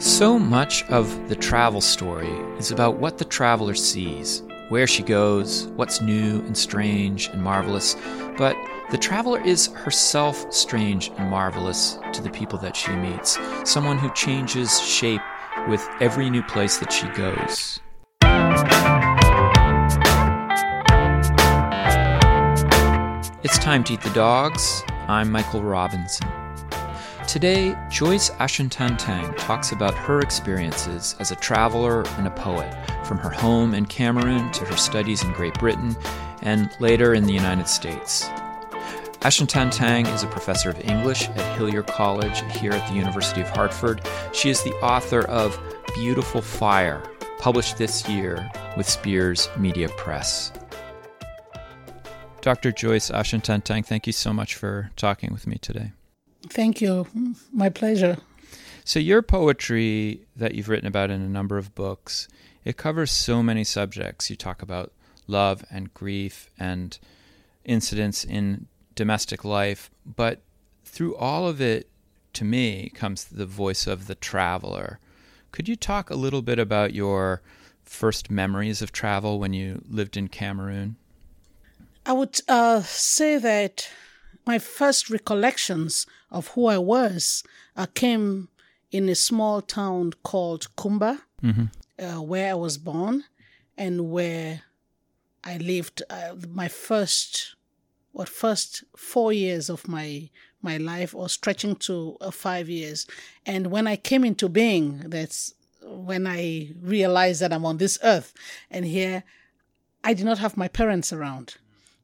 So 0.00 0.38
much 0.38 0.82
of 0.84 1.28
the 1.28 1.36
travel 1.36 1.82
story 1.82 2.30
is 2.58 2.70
about 2.70 2.96
what 2.96 3.18
the 3.18 3.24
traveler 3.26 3.74
sees, 3.74 4.42
where 4.70 4.86
she 4.86 5.02
goes, 5.02 5.66
what's 5.76 6.00
new 6.00 6.38
and 6.46 6.56
strange 6.56 7.28
and 7.28 7.42
marvelous. 7.42 7.96
But 8.38 8.56
the 8.90 8.96
traveler 8.96 9.42
is 9.42 9.66
herself 9.74 10.50
strange 10.50 11.10
and 11.18 11.28
marvelous 11.28 11.98
to 12.14 12.22
the 12.22 12.30
people 12.30 12.58
that 12.60 12.74
she 12.74 12.92
meets, 12.92 13.38
someone 13.64 13.98
who 13.98 14.10
changes 14.14 14.80
shape 14.80 15.20
with 15.68 15.86
every 16.00 16.30
new 16.30 16.42
place 16.44 16.78
that 16.78 16.90
she 16.90 17.06
goes. 17.08 17.80
It's 23.44 23.58
time 23.58 23.84
to 23.84 23.92
eat 23.92 24.00
the 24.00 24.12
dogs. 24.14 24.82
I'm 25.08 25.30
Michael 25.30 25.62
Robinson. 25.62 26.39
Today, 27.30 27.78
Joyce 27.88 28.30
Ashuntantang 28.40 29.36
talks 29.36 29.70
about 29.70 29.94
her 29.94 30.18
experiences 30.18 31.14
as 31.20 31.30
a 31.30 31.36
traveler 31.36 32.02
and 32.18 32.26
a 32.26 32.30
poet, 32.32 32.74
from 33.06 33.18
her 33.18 33.30
home 33.30 33.72
in 33.72 33.86
Cameroon 33.86 34.50
to 34.50 34.64
her 34.64 34.76
studies 34.76 35.22
in 35.22 35.32
Great 35.34 35.54
Britain 35.54 35.96
and 36.42 36.68
later 36.80 37.14
in 37.14 37.26
the 37.26 37.32
United 37.32 37.68
States. 37.68 38.24
Ashuntantang 39.20 40.12
is 40.12 40.24
a 40.24 40.26
professor 40.26 40.70
of 40.70 40.80
English 40.80 41.28
at 41.28 41.56
Hillyer 41.56 41.86
College 41.86 42.40
here 42.58 42.72
at 42.72 42.88
the 42.88 42.96
University 42.96 43.42
of 43.42 43.48
Hartford. 43.50 44.04
She 44.32 44.50
is 44.50 44.64
the 44.64 44.74
author 44.82 45.20
of 45.28 45.56
Beautiful 45.94 46.42
Fire, 46.42 47.00
published 47.38 47.78
this 47.78 48.08
year 48.08 48.50
with 48.76 48.88
Spears 48.88 49.48
Media 49.56 49.88
Press. 49.90 50.50
Dr. 52.40 52.72
Joyce 52.72 53.08
Ashuntantang, 53.08 53.86
thank 53.86 54.08
you 54.08 54.12
so 54.12 54.32
much 54.32 54.56
for 54.56 54.90
talking 54.96 55.32
with 55.32 55.46
me 55.46 55.58
today. 55.58 55.92
Thank 56.48 56.80
you. 56.80 57.06
My 57.52 57.68
pleasure. 57.68 58.16
So, 58.84 58.98
your 58.98 59.22
poetry 59.22 60.26
that 60.34 60.54
you've 60.54 60.68
written 60.68 60.86
about 60.86 61.10
in 61.10 61.20
a 61.20 61.28
number 61.28 61.58
of 61.58 61.74
books, 61.74 62.28
it 62.64 62.76
covers 62.76 63.10
so 63.10 63.42
many 63.42 63.64
subjects. 63.64 64.30
You 64.30 64.36
talk 64.36 64.62
about 64.62 64.92
love 65.26 65.64
and 65.70 65.92
grief 65.94 66.50
and 66.58 66.98
incidents 67.64 68.24
in 68.24 68.66
domestic 68.94 69.44
life, 69.44 69.90
but 70.04 70.40
through 70.84 71.14
all 71.16 71.46
of 71.46 71.60
it, 71.60 71.88
to 72.32 72.44
me, 72.44 72.90
comes 72.94 73.24
the 73.24 73.46
voice 73.46 73.86
of 73.86 74.06
the 74.06 74.14
traveler. 74.14 74.98
Could 75.52 75.68
you 75.68 75.76
talk 75.76 76.10
a 76.10 76.16
little 76.16 76.42
bit 76.42 76.58
about 76.58 76.94
your 76.94 77.42
first 77.84 78.30
memories 78.30 78.82
of 78.82 78.92
travel 78.92 79.38
when 79.38 79.52
you 79.52 79.82
lived 79.88 80.16
in 80.16 80.28
Cameroon? 80.28 80.96
I 82.06 82.12
would 82.12 82.40
uh, 82.48 82.82
say 82.82 83.36
that 83.38 83.88
my 84.46 84.58
first 84.58 85.10
recollections 85.10 86.06
of 86.30 86.48
who 86.48 86.66
I 86.66 86.78
was 86.78 87.42
uh, 87.76 87.86
came 87.94 88.48
in 88.90 89.08
a 89.08 89.14
small 89.14 89.62
town 89.62 90.12
called 90.22 90.74
Kumba, 90.76 91.20
mm-hmm. 91.42 92.04
uh, 92.04 92.20
where 92.22 92.50
I 92.50 92.54
was 92.54 92.78
born 92.78 93.24
and 93.76 94.10
where 94.10 94.62
I 95.44 95.56
lived 95.58 96.02
uh, 96.10 96.34
my 96.48 96.68
first, 96.68 97.56
what 98.12 98.28
first 98.28 98.84
four 98.96 99.32
years 99.32 99.70
of 99.70 99.88
my 99.88 100.30
my 100.62 100.76
life, 100.76 101.14
or 101.14 101.28
stretching 101.30 101.74
to 101.74 102.18
uh, 102.20 102.30
five 102.30 102.68
years. 102.68 103.06
And 103.46 103.68
when 103.68 103.86
I 103.86 103.96
came 103.96 104.24
into 104.24 104.46
being, 104.46 104.98
that's 105.06 105.54
when 105.82 106.26
I 106.26 106.74
realized 106.82 107.40
that 107.40 107.52
I'm 107.52 107.64
on 107.64 107.78
this 107.78 107.98
earth, 108.02 108.34
and 108.70 108.84
here 108.84 109.24
I 110.04 110.12
did 110.12 110.26
not 110.26 110.38
have 110.38 110.56
my 110.56 110.68
parents 110.68 111.12
around. 111.12 111.54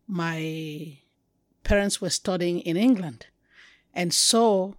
My 0.08 0.98
parents 1.66 2.00
were 2.00 2.10
studying 2.10 2.60
in 2.60 2.76
England. 2.76 3.26
And 3.92 4.14
so 4.14 4.76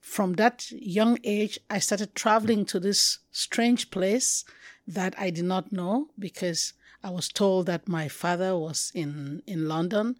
from 0.00 0.32
that 0.34 0.70
young 0.72 1.18
age, 1.22 1.58
I 1.68 1.78
started 1.80 2.14
traveling 2.14 2.64
to 2.66 2.80
this 2.80 3.18
strange 3.30 3.90
place 3.90 4.44
that 4.88 5.14
I 5.18 5.28
did 5.28 5.44
not 5.44 5.70
know 5.70 6.08
because 6.18 6.72
I 7.04 7.10
was 7.10 7.28
told 7.28 7.66
that 7.66 7.86
my 7.86 8.08
father 8.08 8.56
was 8.56 8.90
in, 8.94 9.42
in 9.46 9.68
London 9.68 10.16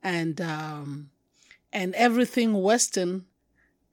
and, 0.00 0.40
um, 0.40 1.10
and 1.72 1.92
everything 1.96 2.54
Western 2.54 3.26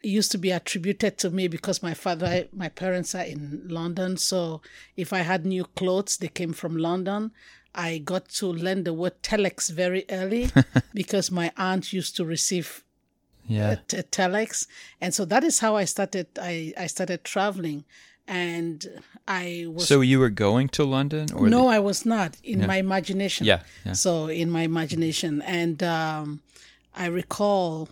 used 0.04 0.32
to 0.32 0.38
be 0.38 0.52
attributed 0.52 1.18
to 1.18 1.32
me 1.32 1.48
because 1.48 1.82
my 1.82 1.96
father, 1.96 2.48
my 2.54 2.70
parents 2.70 3.16
are 3.16 3.24
in 3.24 3.64
London. 3.68 4.18
So 4.18 4.62
if 4.96 5.14
I 5.14 5.20
had 5.20 5.46
new 5.46 5.66
clothes, 5.66 6.18
they 6.18 6.28
came 6.28 6.54
from 6.54 6.78
London. 6.78 7.32
I 7.74 8.00
got 8.00 8.28
to 8.30 8.48
learn 8.48 8.84
the 8.84 8.94
word 8.94 9.22
telex 9.24 9.72
very 9.72 10.06
early 10.10 10.50
because 10.94 11.32
my 11.32 11.52
aunt 11.58 11.94
used 11.94 12.16
to 12.18 12.26
receive 12.26 12.84
yeah. 13.48 13.78
a, 13.94 14.00
a 14.00 14.04
telex, 14.04 14.68
and 15.00 15.14
so 15.14 15.26
that 15.26 15.44
is 15.44 15.60
how 15.60 15.76
I 15.76 15.86
started. 15.86 16.28
I 16.40 16.74
I 16.78 16.88
started 16.88 17.24
traveling, 17.24 17.86
and 18.28 18.86
I 19.28 19.66
was. 19.68 19.88
So 19.88 20.02
you 20.02 20.20
were 20.20 20.30
going 20.30 20.68
to 20.70 20.84
London, 20.84 21.28
or 21.34 21.48
no? 21.48 21.64
The... 21.64 21.76
I 21.76 21.80
was 21.80 22.06
not 22.06 22.38
in 22.44 22.62
yeah. 22.62 22.68
my 22.68 22.78
imagination. 22.78 23.46
Yeah, 23.46 23.62
yeah, 23.86 23.94
So 23.94 24.28
in 24.28 24.50
my 24.50 24.62
imagination, 24.64 25.42
and 25.44 25.82
um, 25.82 26.42
I 26.94 27.06
recall 27.06 27.90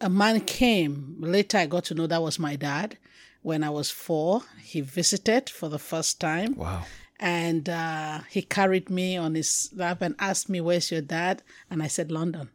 a 0.00 0.08
man 0.08 0.40
came. 0.40 1.16
Later, 1.20 1.58
I 1.58 1.66
got 1.66 1.84
to 1.86 1.94
know 1.94 2.06
that 2.06 2.22
was 2.22 2.38
my 2.38 2.56
dad. 2.56 2.96
When 3.42 3.62
I 3.62 3.70
was 3.70 3.90
four, 3.92 4.42
he 4.60 4.80
visited 4.80 5.48
for 5.48 5.68
the 5.68 5.78
first 5.78 6.20
time. 6.20 6.56
Wow 6.56 6.84
and 7.18 7.68
uh, 7.68 8.20
he 8.28 8.42
carried 8.42 8.90
me 8.90 9.16
on 9.16 9.34
his 9.34 9.70
lap 9.74 10.02
and 10.02 10.14
asked 10.18 10.48
me, 10.48 10.60
"Where's 10.60 10.90
your 10.90 11.02
dad?" 11.02 11.42
And 11.70 11.82
I 11.82 11.86
said, 11.86 12.10
"London." 12.10 12.50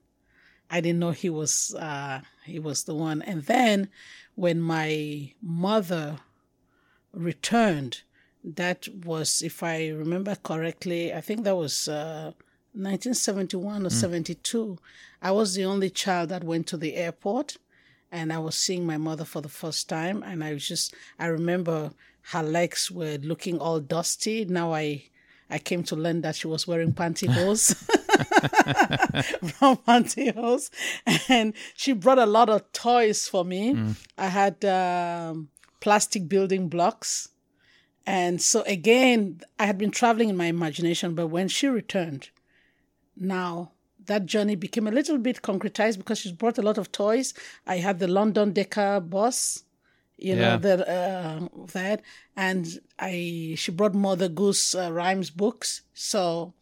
I 0.69 0.79
didn't 0.79 0.99
know 0.99 1.11
he 1.11 1.29
was 1.29 1.75
uh, 1.75 2.21
he 2.45 2.59
was 2.59 2.83
the 2.83 2.95
one. 2.95 3.21
And 3.21 3.43
then 3.43 3.89
when 4.35 4.61
my 4.61 5.33
mother 5.41 6.19
returned, 7.13 8.01
that 8.43 8.87
was, 8.87 9.41
if 9.41 9.61
I 9.63 9.89
remember 9.89 10.35
correctly, 10.35 11.13
I 11.13 11.21
think 11.21 11.43
that 11.43 11.55
was. 11.55 11.87
Uh, 11.87 12.31
1971 12.73 13.85
or 13.85 13.89
mm. 13.89 13.91
72, 13.91 14.77
I 15.21 15.31
was 15.31 15.55
the 15.55 15.65
only 15.65 15.89
child 15.89 16.29
that 16.29 16.45
went 16.45 16.67
to 16.67 16.77
the 16.77 16.95
airport 16.95 17.57
and 18.11 18.31
I 18.31 18.39
was 18.39 18.55
seeing 18.55 18.85
my 18.85 18.97
mother 18.97 19.25
for 19.25 19.41
the 19.41 19.49
first 19.49 19.89
time. 19.89 20.23
And 20.23 20.43
I 20.43 20.53
was 20.53 20.67
just, 20.67 20.93
I 21.19 21.27
remember 21.27 21.91
her 22.23 22.43
legs 22.43 22.91
were 22.91 23.17
looking 23.21 23.59
all 23.59 23.79
dusty. 23.79 24.45
Now 24.45 24.73
I 24.73 25.03
I 25.49 25.59
came 25.59 25.83
to 25.83 25.95
learn 25.95 26.21
that 26.21 26.35
she 26.35 26.47
was 26.47 26.65
wearing 26.65 26.93
pantyhose. 26.93 27.75
from 29.57 29.77
pantyhose. 29.87 30.69
And 31.29 31.53
she 31.75 31.91
brought 31.91 32.19
a 32.19 32.25
lot 32.25 32.49
of 32.49 32.71
toys 32.71 33.27
for 33.27 33.43
me. 33.43 33.73
Mm. 33.73 33.95
I 34.17 34.27
had 34.27 34.63
um, 34.63 35.49
plastic 35.81 36.29
building 36.29 36.69
blocks. 36.69 37.29
And 38.07 38.41
so 38.41 38.61
again, 38.61 39.41
I 39.59 39.65
had 39.65 39.77
been 39.77 39.91
traveling 39.91 40.29
in 40.29 40.37
my 40.37 40.45
imagination, 40.45 41.15
but 41.15 41.27
when 41.27 41.49
she 41.49 41.67
returned, 41.67 42.29
now 43.17 43.73
that 44.05 44.25
journey 44.25 44.55
became 44.55 44.87
a 44.87 44.91
little 44.91 45.17
bit 45.17 45.41
concretized 45.41 45.97
because 45.97 46.19
she 46.19 46.31
brought 46.31 46.57
a 46.57 46.63
lot 46.63 46.77
of 46.77 46.91
toys. 46.91 47.33
I 47.67 47.77
had 47.77 47.99
the 47.99 48.07
London 48.07 48.53
Decker 48.53 49.01
bus 49.01 49.63
you 50.21 50.35
know 50.35 50.57
that 50.57 50.87
uh, 50.87 51.47
that. 51.73 52.01
And 52.35 52.67
i 52.99 53.53
she 53.57 53.71
brought 53.71 53.93
mother 53.93 54.29
goose 54.29 54.75
uh, 54.75 54.91
rhymes 54.91 55.29
books. 55.29 55.81
So 55.93 56.53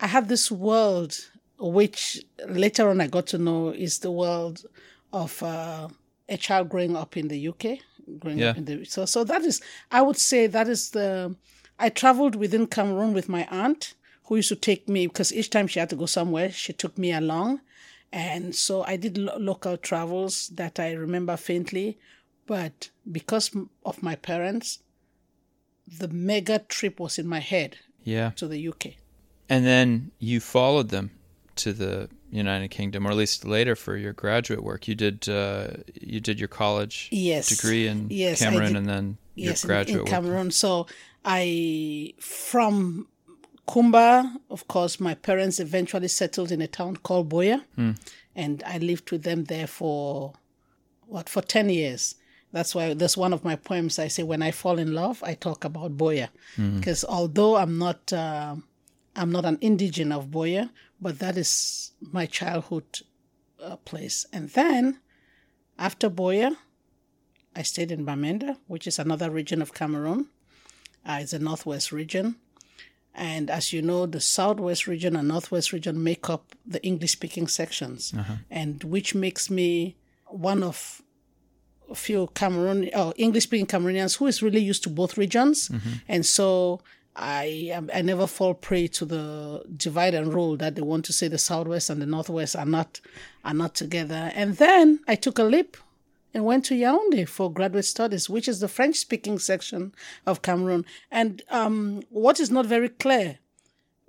i 0.00 0.06
have 0.06 0.28
this 0.28 0.50
world 0.50 1.16
which 1.58 2.22
later 2.48 2.88
on 2.90 3.00
i 3.00 3.06
got 3.06 3.26
to 3.26 3.38
know 3.38 3.70
is 3.70 4.00
the 4.00 4.10
world 4.10 4.64
of 5.12 5.42
uh, 5.42 5.88
a 6.28 6.36
child 6.36 6.68
growing 6.68 6.96
up 6.96 7.16
in 7.16 7.28
the 7.28 7.48
uk 7.48 7.64
growing 8.18 8.38
yeah. 8.38 8.50
up 8.50 8.58
in 8.58 8.64
the 8.64 8.84
so 8.84 9.04
so 9.04 9.24
that 9.24 9.42
is 9.42 9.60
i 9.90 10.02
would 10.02 10.16
say 10.16 10.46
that 10.46 10.68
is 10.68 10.90
the 10.90 11.34
i 11.78 11.88
traveled 11.88 12.34
within 12.34 12.66
cameroon 12.66 13.12
with 13.14 13.28
my 13.28 13.46
aunt 13.50 13.94
who 14.24 14.36
used 14.36 14.48
to 14.48 14.56
take 14.56 14.88
me 14.88 15.06
because 15.06 15.32
each 15.32 15.50
time 15.50 15.66
she 15.66 15.78
had 15.78 15.90
to 15.90 15.96
go 15.96 16.06
somewhere 16.06 16.50
she 16.50 16.72
took 16.72 16.98
me 16.98 17.12
along. 17.12 17.60
And 18.12 18.54
so 18.54 18.82
i 18.84 18.96
did 18.96 19.18
lo- 19.18 19.36
local 19.38 19.76
travels 19.76 20.48
that 20.54 20.78
i 20.80 20.92
remember 20.92 21.36
faintly 21.36 21.98
but 22.46 22.90
because 23.10 23.50
of 23.84 24.02
my 24.02 24.14
parents, 24.14 24.80
the 25.86 26.08
mega 26.08 26.58
trip 26.60 27.00
was 27.00 27.18
in 27.18 27.26
my 27.26 27.40
head. 27.40 27.78
Yeah. 28.02 28.30
To 28.36 28.46
the 28.46 28.68
UK. 28.68 28.94
And 29.48 29.66
then 29.66 30.12
you 30.18 30.40
followed 30.40 30.90
them 30.90 31.10
to 31.56 31.72
the 31.72 32.08
United 32.30 32.68
Kingdom, 32.68 33.06
or 33.06 33.10
at 33.10 33.16
least 33.16 33.44
later 33.44 33.74
for 33.74 33.96
your 33.96 34.12
graduate 34.12 34.62
work. 34.62 34.88
You 34.88 34.94
did 34.94 35.28
uh, 35.28 35.68
you 36.00 36.20
did 36.20 36.38
your 36.38 36.48
college 36.48 37.08
yes. 37.10 37.48
degree 37.48 37.86
in 37.86 38.08
yes, 38.10 38.40
Cameroon, 38.40 38.76
and 38.76 38.88
then 38.88 39.18
your 39.34 39.50
yes, 39.50 39.64
graduate 39.64 40.00
in, 40.00 40.06
in 40.06 40.12
Cameroon. 40.12 40.50
So 40.50 40.86
I 41.24 42.14
from 42.20 43.08
Kumba, 43.68 44.36
of 44.50 44.68
course, 44.68 45.00
my 45.00 45.14
parents 45.14 45.58
eventually 45.60 46.08
settled 46.08 46.52
in 46.52 46.60
a 46.60 46.68
town 46.68 46.96
called 46.96 47.28
Buea, 47.28 47.62
mm. 47.76 47.96
and 48.34 48.62
I 48.66 48.78
lived 48.78 49.10
with 49.10 49.22
them 49.22 49.44
there 49.44 49.66
for 49.66 50.34
what 51.06 51.28
for 51.28 51.42
ten 51.42 51.68
years. 51.68 52.16
That's 52.56 52.74
why 52.74 52.94
that's 52.94 53.18
one 53.18 53.34
of 53.34 53.44
my 53.44 53.54
poems. 53.54 53.98
I 53.98 54.08
say 54.08 54.22
when 54.22 54.40
I 54.40 54.50
fall 54.50 54.78
in 54.78 54.94
love, 54.94 55.22
I 55.22 55.34
talk 55.34 55.66
about 55.66 55.98
Buea, 55.98 56.28
because 56.56 57.04
mm-hmm. 57.04 57.14
although 57.14 57.54
I'm 57.56 57.76
not 57.76 58.10
uh, 58.14 58.56
I'm 59.14 59.30
not 59.30 59.44
an 59.44 59.58
indigene 59.58 60.10
of 60.10 60.28
Buea, 60.28 60.70
but 60.98 61.18
that 61.18 61.36
is 61.36 61.92
my 62.00 62.24
childhood 62.24 63.00
uh, 63.62 63.76
place. 63.84 64.24
And 64.32 64.48
then 64.48 65.00
after 65.78 66.08
Buea, 66.08 66.56
I 67.54 67.60
stayed 67.60 67.92
in 67.92 68.06
Bamenda, 68.06 68.56
which 68.68 68.86
is 68.86 68.98
another 68.98 69.28
region 69.30 69.60
of 69.60 69.74
Cameroon. 69.74 70.28
Uh, 71.04 71.18
it's 71.20 71.34
a 71.34 71.38
northwest 71.38 71.92
region. 71.92 72.36
And 73.14 73.50
as 73.50 73.74
you 73.74 73.82
know, 73.82 74.06
the 74.06 74.20
southwest 74.20 74.86
region 74.86 75.14
and 75.14 75.28
northwest 75.28 75.74
region 75.74 76.02
make 76.02 76.30
up 76.30 76.56
the 76.66 76.82
English 76.82 77.12
speaking 77.12 77.48
sections, 77.48 78.14
and 78.50 78.82
which 78.82 79.14
makes 79.14 79.50
me 79.50 79.96
one 80.28 80.62
of 80.62 81.02
few 81.94 82.28
Cameroon 82.34 82.90
or 82.94 83.12
English 83.16 83.44
speaking 83.44 83.66
Cameroonians 83.66 84.16
who 84.18 84.26
is 84.26 84.42
really 84.42 84.60
used 84.60 84.82
to 84.84 84.90
both 84.90 85.16
regions. 85.16 85.70
And 86.08 86.24
so 86.26 86.80
I 87.14 87.72
I 87.94 88.02
never 88.02 88.26
fall 88.26 88.54
prey 88.54 88.88
to 88.88 89.04
the 89.04 89.62
divide 89.76 90.14
and 90.14 90.32
rule 90.34 90.56
that 90.58 90.74
they 90.74 90.82
want 90.82 91.04
to 91.06 91.12
say 91.12 91.28
the 91.28 91.38
southwest 91.38 91.88
and 91.90 92.00
the 92.02 92.06
northwest 92.06 92.54
are 92.56 92.66
not 92.66 93.00
are 93.44 93.54
not 93.54 93.74
together. 93.74 94.30
And 94.34 94.56
then 94.56 95.00
I 95.08 95.14
took 95.14 95.38
a 95.38 95.44
leap 95.44 95.76
and 96.34 96.44
went 96.44 96.66
to 96.66 96.74
Yaoundé 96.74 97.26
for 97.26 97.50
graduate 97.50 97.86
studies, 97.86 98.28
which 98.28 98.46
is 98.48 98.60
the 98.60 98.68
French 98.68 98.96
speaking 98.96 99.38
section 99.38 99.94
of 100.26 100.42
Cameroon. 100.42 100.84
And 101.10 101.40
um, 101.50 102.02
what 102.10 102.38
is 102.40 102.50
not 102.50 102.66
very 102.66 102.90
clear 102.90 103.38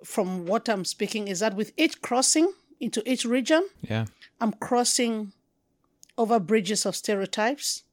from 0.04 0.46
what 0.46 0.68
I'm 0.68 0.84
speaking 0.84 1.30
is 1.30 1.40
that 1.40 1.56
with 1.56 1.72
each 1.78 2.02
crossing 2.02 2.52
into 2.82 3.02
each 3.10 3.24
region, 3.26 3.64
Yeah. 3.82 4.06
I'm 4.42 4.52
crossing 4.54 5.32
over 6.18 6.40
bridges 6.40 6.86
of 6.86 6.96
stereotypes. 6.96 7.84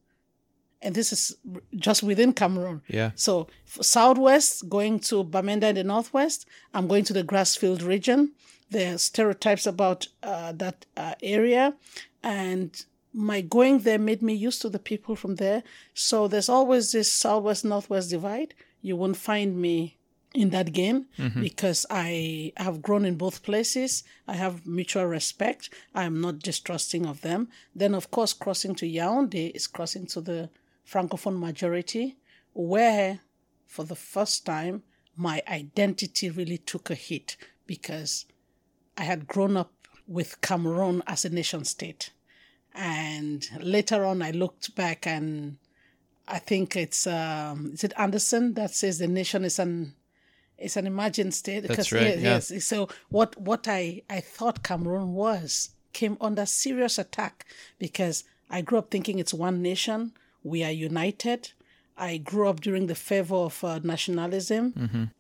And 0.83 0.95
this 0.95 1.13
is 1.13 1.37
just 1.77 2.03
within 2.03 2.33
Cameroon. 2.35 2.83
Yeah. 2.89 3.13
So, 3.15 3.49
southwest, 3.65 4.69
going 4.69 5.01
to 5.01 5.25
Bamenda 5.25 5.65
in 5.65 5.77
the 5.77 5.85
northwest, 5.85 6.47
I'm 6.75 6.89
going 6.89 7.05
to 7.05 7.15
the 7.15 7.25
Grassfield 7.25 7.87
region. 7.87 8.33
There 8.71 8.95
are 8.95 8.99
stereotypes 8.99 9.67
about 9.67 10.09
uh, 10.23 10.53
that 10.53 10.85
uh, 10.97 11.15
area. 11.23 11.75
And 12.23 12.85
my 13.15 13.41
going 13.41 13.79
there 13.81 13.99
made 13.99 14.21
me 14.21 14.35
used 14.35 14.61
to 14.63 14.69
the 14.69 14.79
people 14.79 15.17
from 15.17 15.37
there. 15.37 15.63
So, 15.95 16.29
there's 16.29 16.51
always 16.51 16.93
this 16.93 17.11
southwest 17.11 17.65
northwest 17.65 18.11
divide. 18.11 18.53
You 18.83 18.97
won't 18.97 19.17
find 19.17 19.57
me 19.57 19.97
in 20.35 20.51
that 20.51 20.73
game 20.73 21.07
because 21.41 21.87
I 21.89 22.53
have 22.57 22.83
grown 22.83 23.05
in 23.05 23.15
both 23.17 23.45
places. 23.45 24.03
I 24.27 24.35
have 24.35 24.67
mutual 24.67 25.07
respect. 25.07 25.71
I 25.95 26.05
am 26.05 26.21
not 26.21 26.41
distrusting 26.41 27.07
of 27.07 27.21
them. 27.21 27.49
Then, 27.75 27.95
of 27.95 28.11
course, 28.11 28.33
crossing 28.33 28.75
to 28.77 28.87
Yaoundé 28.87 29.53
is 29.55 29.69
crossing 29.69 30.07
to 30.09 30.21
the 30.21 30.51
Francophone 30.87 31.39
majority, 31.39 32.17
where 32.53 33.21
for 33.67 33.85
the 33.85 33.97
first 33.97 34.45
time 34.45 34.83
my 35.17 35.43
identity 35.49 36.29
really 36.31 36.59
took 36.59 36.91
a 36.91 36.95
hit 36.95 37.37
because 37.67 38.27
I 38.99 39.05
had 39.05 39.29
grown 39.29 39.57
up 39.57 39.73
with 40.07 40.41
Cameroon 40.41 41.03
as 41.07 41.25
a 41.25 41.31
nation 41.31 41.65
state. 41.65 42.11
And 42.75 43.49
later 43.61 44.05
on, 44.05 44.21
I 44.21 44.33
looked 44.33 44.75
back 44.75 45.07
and 45.07 45.59
I 46.27 46.39
think 46.39 46.75
it's 46.77 47.07
um, 47.07 47.71
is 47.75 47.85
it 47.85 47.93
Anderson 47.97 48.55
that 48.55 48.75
says 48.75 48.99
the 48.99 49.07
nation 49.07 49.45
is 49.45 49.59
an 49.59 49.95
it's 50.59 50.77
an 50.77 50.87
imagined 50.87 51.35
state. 51.35 51.67
That's 51.67 51.93
right, 51.93 52.19
yeah. 52.19 52.41
Yes. 52.41 52.65
So 52.65 52.89
what 53.09 53.39
what 53.41 53.67
I 53.69 54.03
I 54.09 54.21
thought 54.21 54.63
Cameroon 54.63 55.13
was 55.13 55.71
came 55.93 56.17
under 56.21 56.47
serious 56.47 56.99
attack 56.99 57.47
because 57.79 58.25
I 58.51 58.61
grew 58.61 58.79
up 58.79 58.91
thinking 58.91 59.19
it's 59.19 59.35
one 59.35 59.63
nation. 59.63 60.13
We 60.43 60.63
are 60.65 60.71
united. 60.71 61.53
I 61.97 62.17
grew 62.19 62.49
up 62.49 62.61
during 62.61 62.89
the 62.89 62.95
fervor 62.97 63.37
of 63.37 63.63
uh, 63.63 63.79
nationalism. 63.83 64.73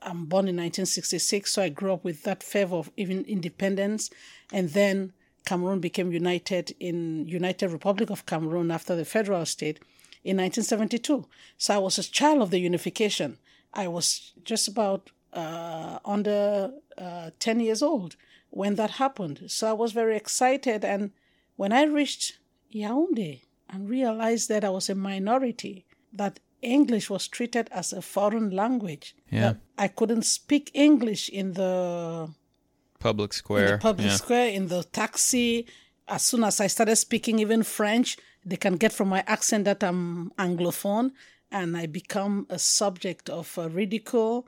I'm 0.02 0.24
born 0.26 0.48
in 0.48 0.56
1966, 0.56 1.50
so 1.52 1.62
I 1.62 1.68
grew 1.68 1.92
up 1.92 2.04
with 2.04 2.24
that 2.24 2.42
fervor 2.42 2.76
of 2.76 2.90
even 2.96 3.24
independence. 3.26 4.10
And 4.52 4.70
then 4.70 5.12
Cameroon 5.46 5.78
became 5.80 6.10
united 6.10 6.74
in 6.80 7.26
United 7.26 7.70
Republic 7.70 8.10
of 8.10 8.26
Cameroon 8.26 8.72
after 8.72 8.96
the 8.96 9.04
federal 9.04 9.46
state 9.46 9.78
in 10.24 10.38
1972. 10.38 11.26
So 11.58 11.74
I 11.74 11.78
was 11.78 11.98
a 11.98 12.02
child 12.02 12.42
of 12.42 12.50
the 12.50 12.58
unification. 12.58 13.38
I 13.72 13.86
was 13.88 14.32
just 14.42 14.66
about 14.66 15.10
uh, 15.34 15.98
under 16.04 16.72
uh, 16.96 17.30
10 17.38 17.60
years 17.60 17.82
old 17.82 18.16
when 18.50 18.76
that 18.76 18.92
happened. 18.92 19.42
So 19.48 19.68
I 19.68 19.72
was 19.72 19.92
very 19.92 20.16
excited. 20.16 20.84
And 20.84 21.10
when 21.56 21.72
I 21.72 21.84
reached 21.84 22.38
Yaoundé 22.74 23.42
and 23.68 23.88
realized 23.88 24.48
that 24.48 24.64
I 24.64 24.70
was 24.70 24.88
a 24.88 24.94
minority, 24.94 25.84
that 26.12 26.40
English 26.62 27.10
was 27.10 27.28
treated 27.28 27.68
as 27.72 27.92
a 27.92 28.00
foreign 28.00 28.50
language, 28.50 29.14
Yeah. 29.30 29.54
I 29.76 29.88
couldn't 29.88 30.22
speak 30.22 30.70
English 30.72 31.28
in 31.28 31.52
the 31.54 32.30
Public 33.00 33.32
in 33.32 33.36
square. 33.36 33.72
the 33.72 33.78
public 33.78 34.06
yeah. 34.06 34.16
square, 34.16 34.48
in 34.48 34.68
the 34.68 34.82
taxi. 34.84 35.66
As 36.08 36.22
soon 36.22 36.42
as 36.44 36.60
I 36.60 36.68
started 36.68 36.96
speaking 36.96 37.38
even 37.38 37.62
French, 37.62 38.16
they 38.46 38.56
can 38.56 38.76
get 38.76 38.92
from 38.92 39.08
my 39.08 39.22
accent 39.26 39.64
that 39.64 39.82
I'm 39.82 40.30
Anglophone, 40.38 41.10
and 41.50 41.76
I 41.76 41.86
become 41.86 42.46
a 42.48 42.58
subject 42.58 43.28
of 43.28 43.58
uh, 43.58 43.68
ridicule. 43.68 44.46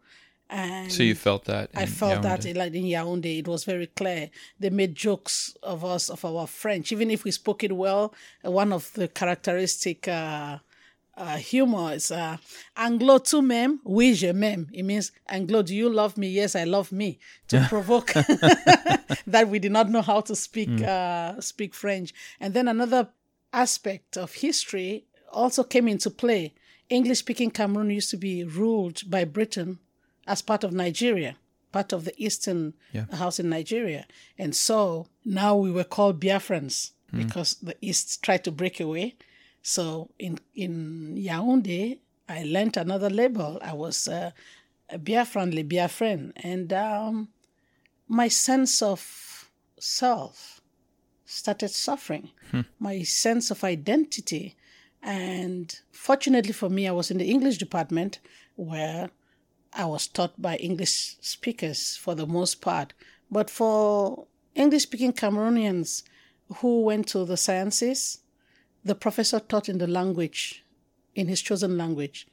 And 0.49 0.93
So 0.93 1.03
you 1.03 1.15
felt 1.17 1.45
that. 1.47 1.71
I 1.75 1.83
in 1.83 1.89
felt 1.89 2.23
that 2.23 2.41
Yaoundé. 2.41 2.57
like 2.57 2.75
in 2.75 2.85
Yaoundé, 2.85 3.39
it 3.41 3.49
was 3.49 3.65
very 3.65 3.87
clear. 3.89 4.31
They 4.61 4.71
made 4.71 4.95
jokes 4.95 5.57
of 5.63 5.85
us, 5.85 6.09
of 6.09 6.25
our 6.25 6.47
French, 6.47 6.93
even 6.93 7.11
if 7.11 7.25
we 7.25 7.31
spoke 7.33 7.65
it 7.65 7.73
well. 7.73 8.15
uh, 8.45 8.51
One 8.51 8.73
of 8.73 8.93
the 8.93 9.09
characteristic 9.09 10.07
uh, 10.07 10.59
uh, 11.17 11.37
humor 11.39 11.95
is 11.95 12.13
uh, 12.13 12.37
Anglo 12.77 13.19
tu 13.19 13.43
m'aimes? 13.43 13.79
Oui, 13.85 14.15
je 14.15 14.33
m'aime. 14.33 14.69
It 14.73 14.85
means 14.85 15.11
Anglo, 15.29 15.63
do 15.63 15.75
you 15.75 15.89
love 15.89 16.17
me? 16.17 16.29
Yes, 16.29 16.55
I 16.55 16.65
love 16.65 16.93
me. 16.93 17.19
To 17.49 17.67
provoke 17.69 18.13
that 19.27 19.49
we 19.49 19.59
did 19.59 19.73
not 19.73 19.89
know 19.91 20.03
how 20.03 20.21
to 20.21 20.37
speak 20.37 20.69
uh, 20.83 21.41
speak 21.41 21.75
French. 21.75 22.13
And 22.41 22.55
then 22.55 22.69
another 22.69 23.09
aspect 23.53 24.17
of 24.17 24.35
history 24.35 25.07
also 25.33 25.65
came 25.65 25.89
into 25.89 26.11
play. 26.11 26.55
English 26.89 27.19
speaking 27.19 27.51
Cameroon 27.51 27.91
used 27.91 28.11
to 28.11 28.17
be 28.17 28.45
ruled 28.45 29.03
by 29.11 29.25
Britain 29.25 29.79
as 30.27 30.43
part 30.43 30.65
of 30.65 30.73
Nigeria, 30.73 31.37
part 31.73 31.93
of 31.93 32.05
the 32.05 32.15
Eastern 32.17 32.75
Yeah. 32.93 33.07
House 33.17 33.39
in 33.39 33.49
Nigeria. 33.49 34.07
And 34.39 34.55
so 34.55 35.07
now 35.25 35.57
we 35.57 35.71
were 35.71 35.85
called 35.85 36.21
Biafrans 36.21 36.93
because 37.13 37.55
the 37.63 37.77
East 37.81 38.23
tried 38.23 38.43
to 38.45 38.51
break 38.51 38.81
away. 38.81 39.15
So 39.63 40.11
in, 40.19 40.39
in 40.55 41.15
Yaoundé, 41.17 41.99
I 42.29 42.43
learned 42.45 42.77
another 42.77 43.09
label. 43.11 43.59
I 43.63 43.73
was 43.73 44.09
uh, 44.09 44.33
a 44.91 44.99
Biafran, 44.99 45.55
le 45.55 45.63
Biafran. 45.65 46.33
And 46.37 46.73
um, 46.73 47.29
my 48.09 48.29
sense 48.29 48.83
of 48.83 49.49
self 49.79 50.61
started 51.25 51.71
suffering, 51.71 52.31
my 52.79 53.03
sense 53.03 53.51
of 53.51 53.65
identity. 53.65 54.57
And 55.03 55.75
fortunately 55.91 56.53
for 56.53 56.69
me, 56.69 56.87
I 56.89 56.93
was 56.93 57.11
in 57.11 57.19
the 57.19 57.31
English 57.31 57.59
department 57.59 58.19
where 58.57 59.11
I 59.77 59.85
was 59.85 60.07
taught 60.07 60.41
by 60.41 60.57
English 60.57 61.17
speakers 61.21 61.97
for 61.97 62.15
the 62.15 62.27
most 62.27 62.61
part. 62.63 62.95
But 63.31 63.51
for 63.51 64.27
English 64.55 64.85
speaking 64.85 65.13
Cameroonians 65.13 66.03
who 66.57 66.83
went 66.83 67.09
to 67.09 67.25
the 67.27 67.37
sciences, 67.37 68.21
the 68.85 68.95
professor 68.95 69.39
taught 69.39 69.69
in 69.69 69.79
the 69.79 69.87
language, 69.87 70.65
in 71.15 71.29
his 71.29 71.43
chosen 71.43 71.77
language. 71.77 72.27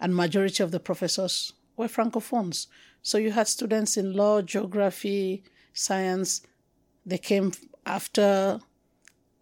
And 0.00 0.16
majority 0.16 0.62
of 0.62 0.70
the 0.70 0.80
professors 0.80 1.52
were 1.76 1.88
francophones. 1.88 2.68
So 3.02 3.18
you 3.18 3.32
had 3.32 3.48
students 3.48 3.96
in 3.96 4.14
law, 4.14 4.40
geography, 4.40 5.44
science. 5.74 6.42
They 7.04 7.18
came 7.18 7.52
after 7.84 8.60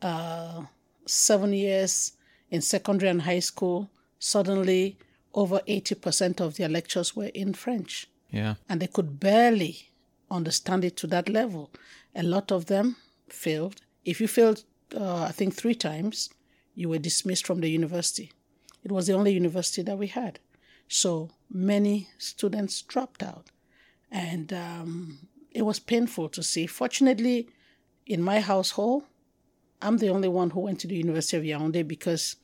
uh, 0.03 0.63
seven 1.07 1.53
years 1.53 2.13
in 2.51 2.61
secondary 2.61 3.11
and 3.11 3.23
high 3.23 3.41
school. 3.41 3.91
Suddenly, 4.19 4.99
over 5.35 5.61
80% 5.69 6.41
of 6.41 6.57
their 6.57 6.69
lectures 6.69 7.15
were 7.17 7.31
in 7.35 7.53
French 7.55 8.09
Yeah. 8.31 8.55
and 8.69 8.81
they 8.81 8.87
could 8.87 9.19
barely 9.21 9.91
understand 10.31 10.85
it 10.85 10.97
to 10.99 11.07
that 11.09 11.29
level. 11.29 11.71
A 12.15 12.23
lot 12.23 12.51
of 12.53 12.67
them 12.67 12.97
failed. 13.29 13.81
If 14.05 14.21
you 14.21 14.29
failed, 14.29 14.65
uh, 14.97 15.25
I 15.25 15.33
think 15.33 15.55
three 15.55 15.75
times, 15.75 16.31
you 16.75 16.89
were 16.89 16.99
dismissed 16.99 17.47
from 17.47 17.61
the 17.61 17.69
university. 17.69 18.33
It 18.85 18.93
was 18.93 19.07
the 19.07 19.13
only 19.15 19.33
university 19.33 19.83
that 19.83 19.99
we 19.99 20.07
had. 20.09 20.39
So 20.89 21.31
many 21.51 22.09
students 22.19 22.83
dropped 22.83 23.23
out. 23.23 23.47
And 24.11 24.53
um, 24.53 25.29
it 25.51 25.63
was 25.63 25.79
painful 25.81 26.29
to 26.31 26.43
see. 26.43 26.67
Fortunately, 26.67 27.49
in 28.07 28.23
my 28.23 28.41
household, 28.41 29.05
I'm 29.83 29.99
the 29.99 30.09
only 30.11 30.29
one 30.29 30.51
who 30.51 30.61
went 30.61 30.81
to 30.81 30.87
the 30.89 30.97
University 30.97 31.37
of 31.37 31.45
Yaoundé 31.61 31.87
because 31.87 32.37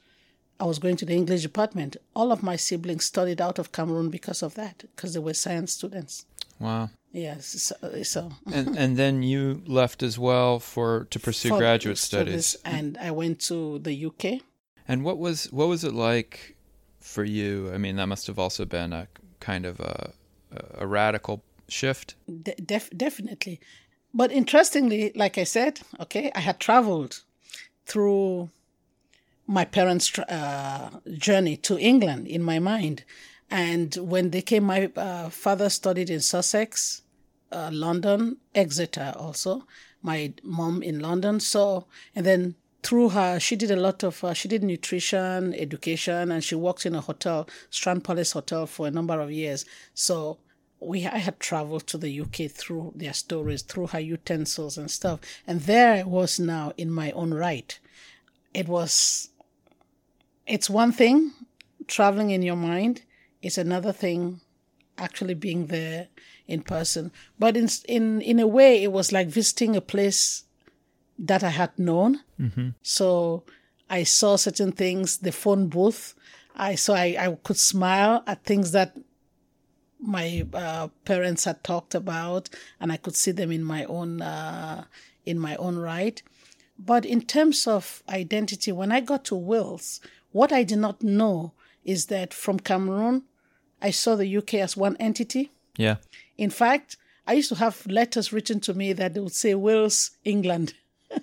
I 0.61 0.65
was 0.65 0.79
going 0.79 0.97
to 0.97 1.07
the 1.07 1.15
English 1.15 1.43
department. 1.43 1.97
All 2.15 2.31
of 2.33 2.43
my 2.43 2.57
siblings 2.57 3.05
studied 3.05 3.41
out 3.41 3.59
of 3.59 3.73
Cameroon 3.73 4.11
because 4.11 4.43
of 4.43 4.55
that, 4.55 4.85
because 4.95 5.15
they 5.15 5.21
were 5.21 5.35
science 5.35 5.73
students. 5.73 6.27
Wow. 6.59 6.91
Yes, 7.13 7.47
so, 7.47 8.03
so 8.03 8.31
And 8.53 8.79
and 8.79 8.97
then 8.97 9.23
you 9.23 9.63
left 9.67 10.03
as 10.03 10.17
well 10.19 10.61
for 10.61 11.07
to 11.11 11.19
pursue 11.19 11.49
for 11.49 11.59
graduate 11.59 11.99
studies. 11.99 12.57
and 12.65 12.97
I 12.99 13.11
went 13.11 13.41
to 13.49 13.79
the 13.81 14.07
UK. 14.07 14.43
And 14.87 15.03
what 15.05 15.19
was 15.19 15.51
what 15.53 15.69
was 15.69 15.83
it 15.83 15.95
like 15.95 16.57
for 17.01 17.25
you? 17.25 17.73
I 17.75 17.79
mean, 17.79 17.97
that 17.97 18.07
must 18.07 18.27
have 18.29 18.39
also 18.39 18.65
been 18.65 18.93
a 18.93 19.07
kind 19.41 19.67
of 19.67 19.81
a 19.81 20.13
a 20.75 20.87
radical 20.87 21.43
shift. 21.69 22.15
De- 22.27 22.55
def- 22.55 22.91
definitely, 22.97 23.59
but 24.15 24.31
interestingly, 24.33 25.13
like 25.15 25.39
I 25.41 25.45
said, 25.45 25.81
okay, 25.99 26.31
I 26.35 26.41
had 26.41 26.59
traveled 26.61 27.23
through 27.87 28.51
my 29.51 29.65
parents' 29.65 30.17
uh, 30.17 30.91
journey 31.19 31.57
to 31.57 31.77
England 31.77 32.29
in 32.29 32.41
my 32.41 32.61
mind. 32.61 33.03
And 33.51 33.93
when 33.97 34.31
they 34.31 34.43
came, 34.43 34.63
my 34.63 34.93
uh, 34.95 35.29
father 35.29 35.69
studied 35.69 36.09
in 36.09 36.21
Sussex, 36.21 37.03
uh, 37.51 37.71
London, 37.73 38.37
Exeter 38.55 39.13
also. 39.17 39.65
My 40.03 40.33
mom 40.45 40.85
in 40.85 41.01
London. 41.01 41.41
So, 41.41 41.87
and 42.15 42.25
then 42.25 42.55
through 42.85 43.09
her, 43.11 43.41
she 43.41 43.57
did 43.57 43.73
a 43.73 43.77
lot 43.77 44.05
of, 44.05 44.23
uh, 44.23 44.35
she 44.35 44.47
did 44.47 44.63
nutrition, 44.63 45.53
education, 45.55 46.31
and 46.31 46.45
she 46.45 46.55
worked 46.55 46.87
in 46.87 46.95
a 46.95 47.01
hotel, 47.01 47.49
Strand 47.71 48.05
Palace 48.05 48.33
Hotel, 48.33 48.67
for 48.69 48.87
a 48.87 48.93
number 48.93 49.21
of 49.21 49.33
years. 49.33 49.65
So, 49.95 50.39
we 50.79 51.07
I 51.07 51.19
had 51.19 51.41
traveled 51.41 51.87
to 51.89 51.99
the 51.99 52.21
UK 52.21 52.51
through 52.51 52.93
their 52.95 53.13
stories, 53.13 53.63
through 53.63 53.89
her 53.89 54.01
utensils 54.01 54.79
and 54.79 54.91
stuff, 54.91 55.21
and 55.47 55.61
there 55.63 55.93
I 55.93 56.03
was 56.05 56.41
now 56.41 56.73
in 56.79 56.91
my 56.91 57.11
own 57.11 57.35
right. 57.35 57.79
It 58.55 58.69
was. 58.69 59.29
It's 60.47 60.71
one 60.71 60.93
thing 60.93 61.33
traveling 61.87 62.31
in 62.31 62.43
your 62.43 62.57
mind. 62.57 63.03
It's 63.43 63.59
another 63.59 63.93
thing 63.93 64.41
actually 64.99 65.35
being 65.35 65.67
there 65.67 66.09
in 66.47 66.63
person. 66.63 67.13
But 67.39 67.57
in 67.57 67.69
in 67.87 68.21
in 68.21 68.41
a 68.41 68.47
way, 68.47 68.83
it 68.83 68.93
was 68.93 69.13
like 69.13 69.29
visiting 69.29 69.77
a 69.77 69.81
place 69.81 70.45
that 71.19 71.43
I 71.43 71.51
had 71.51 71.79
known. 71.79 72.21
Mm-hmm. 72.39 72.71
So 72.83 73.45
I 73.89 74.05
saw 74.05 74.37
certain 74.37 74.73
things. 74.73 75.19
The 75.19 75.33
phone 75.33 75.69
booth. 75.69 76.15
I 76.57 76.75
saw. 76.75 76.95
I, 76.95 77.17
I 77.19 77.39
could 77.43 77.57
smile 77.59 78.23
at 78.27 78.45
things 78.45 78.73
that 78.73 78.97
my 80.01 80.47
uh, 80.55 80.89
parents 81.05 81.45
had 81.45 81.63
talked 81.63 81.95
about, 81.95 82.49
and 82.81 82.91
I 82.91 82.97
could 82.97 83.17
see 83.17 83.33
them 83.33 83.53
in 83.53 83.63
my 83.63 83.85
own 83.85 84.23
uh, 84.23 84.85
in 85.25 85.39
my 85.39 85.57
own 85.57 85.77
right. 85.77 86.23
But 86.79 87.05
in 87.05 87.21
terms 87.21 87.67
of 87.67 88.03
identity, 88.09 88.73
when 88.73 88.91
I 88.91 89.01
got 89.01 89.25
to 89.27 89.37
Wales, 89.37 90.01
what 90.33 90.53
I 90.53 90.63
did 90.63 90.79
not 90.79 91.03
know 91.03 91.53
is 91.85 92.07
that 92.07 92.33
from 92.35 92.59
Cameroon, 92.61 93.25
I 93.83 93.91
saw 93.91 94.17
the 94.17 94.37
UK 94.37 94.55
as 94.55 94.77
one 94.77 94.97
entity. 94.99 95.51
Yeah. 95.77 95.97
In 96.37 96.51
fact, 96.51 96.97
I 97.27 97.35
used 97.35 97.49
to 97.51 97.55
have 97.57 97.87
letters 97.87 98.33
written 98.33 98.61
to 98.61 98.75
me 98.75 98.93
that 98.93 99.15
would 99.15 99.33
say 99.33 99.55
Wales, 99.55 100.11
England. 100.25 100.75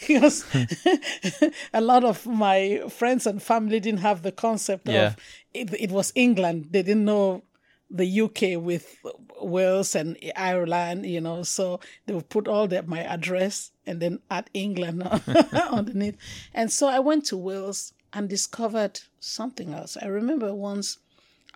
because 0.00 0.44
a 1.72 1.80
lot 1.80 2.04
of 2.04 2.26
my 2.26 2.82
friends 2.88 3.26
and 3.26 3.42
family 3.42 3.80
didn't 3.80 4.00
have 4.00 4.22
the 4.22 4.32
concept 4.32 4.88
yeah. 4.88 5.08
of 5.08 5.16
it, 5.54 5.72
it 5.78 5.90
was 5.90 6.12
England. 6.14 6.68
They 6.70 6.82
didn't 6.82 7.04
know 7.04 7.42
the 7.90 8.20
UK 8.20 8.62
with 8.62 8.98
Wales 9.40 9.94
and 9.94 10.16
Ireland, 10.36 11.06
you 11.06 11.20
know, 11.20 11.42
so 11.42 11.80
they 12.06 12.14
would 12.14 12.28
put 12.28 12.46
all 12.46 12.68
that 12.68 12.86
my 12.86 13.00
address 13.02 13.72
and 13.86 14.00
then 14.00 14.20
add 14.30 14.48
England 14.54 15.02
underneath. 15.52 16.16
And 16.54 16.70
so 16.72 16.86
I 16.86 17.00
went 17.00 17.26
to 17.26 17.36
Wales 17.36 17.92
and 18.12 18.28
discovered 18.28 19.00
something 19.18 19.74
else. 19.74 19.96
I 20.00 20.06
remember 20.06 20.54
once 20.54 20.98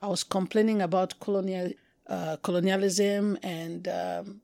I 0.03 0.09
was 0.09 0.25
complaining 0.25 0.83
about 0.83 1.21
colonial 1.21 1.73
uh, 2.07 2.37
colonialism 2.43 3.39
and 3.43 3.89
um, 3.89 4.41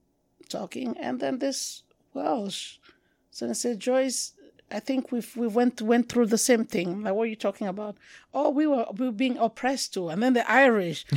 talking, 0.48 0.96
and 0.98 1.20
then 1.20 1.38
this 1.38 1.82
Welsh. 2.14 2.78
So 3.30 3.50
I 3.50 3.52
said, 3.52 3.80
Joyce, 3.80 4.32
I 4.72 4.78
think 4.78 5.10
we've 5.10 5.36
we 5.36 5.48
went 5.48 5.82
went 5.82 6.08
through 6.08 6.26
the 6.26 6.38
same 6.38 6.64
thing. 6.64 7.02
Like, 7.02 7.14
what 7.14 7.24
are 7.24 7.26
you 7.26 7.36
talking 7.36 7.66
about? 7.66 7.96
Oh, 8.32 8.50
we 8.50 8.66
were 8.66 8.86
we 8.96 9.06
were 9.06 9.12
being 9.12 9.36
oppressed 9.36 9.94
too, 9.94 10.08
and 10.08 10.22
then 10.22 10.34
the 10.34 10.48
Irish, 10.50 11.04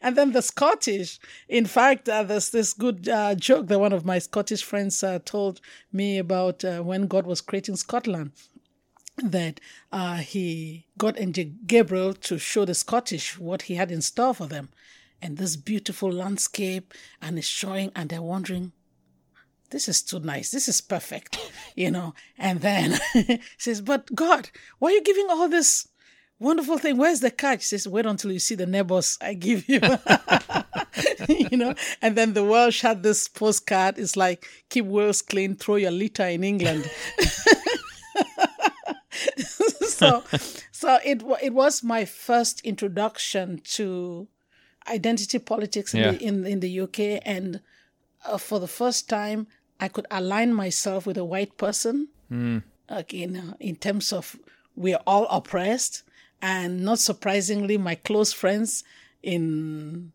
and 0.00 0.16
then 0.16 0.32
the 0.32 0.42
Scottish. 0.42 1.18
In 1.48 1.66
fact, 1.66 2.08
uh, 2.08 2.22
there's 2.22 2.50
this 2.50 2.72
good 2.72 3.08
uh, 3.08 3.34
joke 3.34 3.66
that 3.66 3.78
one 3.78 3.92
of 3.92 4.06
my 4.06 4.18
Scottish 4.18 4.62
friends 4.62 5.02
uh, 5.04 5.18
told 5.24 5.60
me 5.92 6.18
about 6.18 6.64
uh, 6.64 6.80
when 6.80 7.06
God 7.06 7.26
was 7.26 7.40
creating 7.40 7.76
Scotland. 7.76 8.32
That 9.22 9.60
uh, 9.92 10.16
he 10.16 10.86
got 10.98 11.18
Angel 11.18 11.46
Gabriel 11.66 12.12
to 12.14 12.38
show 12.38 12.64
the 12.64 12.74
Scottish 12.74 13.38
what 13.38 13.62
he 13.62 13.74
had 13.74 13.90
in 13.90 14.02
store 14.02 14.34
for 14.34 14.46
them, 14.46 14.70
and 15.20 15.36
this 15.36 15.56
beautiful 15.56 16.10
landscape, 16.10 16.94
and 17.20 17.38
it's 17.38 17.46
showing, 17.46 17.92
and 17.94 18.08
they're 18.08 18.22
wondering 18.22 18.72
this 19.76 19.88
is 19.90 20.00
too 20.00 20.20
nice. 20.20 20.52
This 20.52 20.68
is 20.68 20.80
perfect, 20.80 21.38
you 21.74 21.90
know. 21.90 22.14
And 22.38 22.62
then 22.62 22.98
says, 23.58 23.82
But 23.82 24.14
God, 24.14 24.48
why 24.78 24.88
are 24.88 24.92
you 24.92 25.02
giving 25.02 25.26
all 25.28 25.50
this 25.50 25.86
wonderful 26.38 26.78
thing? 26.78 26.96
Where's 26.96 27.20
the 27.20 27.30
catch? 27.30 27.60
She 27.60 27.68
says, 27.68 27.86
Wait 27.86 28.06
until 28.06 28.32
you 28.32 28.38
see 28.38 28.54
the 28.54 28.64
neighbors 28.64 29.18
I 29.20 29.34
give 29.34 29.68
you. 29.68 29.80
you 31.28 31.58
know, 31.58 31.74
and 32.00 32.16
then 32.16 32.32
the 32.32 32.42
Welsh 32.42 32.80
had 32.80 33.02
this 33.02 33.28
postcard. 33.28 33.98
It's 33.98 34.16
like, 34.16 34.46
keep 34.70 34.86
Wales 34.86 35.20
clean, 35.20 35.56
throw 35.56 35.76
your 35.76 35.90
litter 35.90 36.24
in 36.24 36.42
England. 36.42 36.90
so 39.82 40.24
so 40.72 40.98
it 41.04 41.22
it 41.42 41.52
was 41.52 41.82
my 41.82 42.06
first 42.06 42.62
introduction 42.62 43.60
to 43.64 44.26
identity 44.88 45.38
politics 45.38 45.92
in, 45.92 46.00
yeah. 46.00 46.12
the, 46.12 46.24
in, 46.24 46.46
in 46.46 46.60
the 46.60 46.80
UK 46.80 47.20
and 47.26 47.60
uh, 48.26 48.38
for 48.38 48.58
the 48.58 48.68
first 48.68 49.08
time, 49.08 49.46
I 49.80 49.88
could 49.88 50.06
align 50.10 50.54
myself 50.54 51.06
with 51.06 51.16
a 51.18 51.24
white 51.24 51.56
person. 51.56 52.08
Mm. 52.30 52.62
in, 53.10 53.54
in 53.60 53.76
terms 53.76 54.12
of 54.12 54.36
we're 54.74 55.00
all 55.06 55.26
oppressed, 55.26 56.02
and 56.42 56.84
not 56.84 56.98
surprisingly, 56.98 57.78
my 57.78 57.94
close 57.94 58.32
friends 58.32 58.84
in 59.22 60.12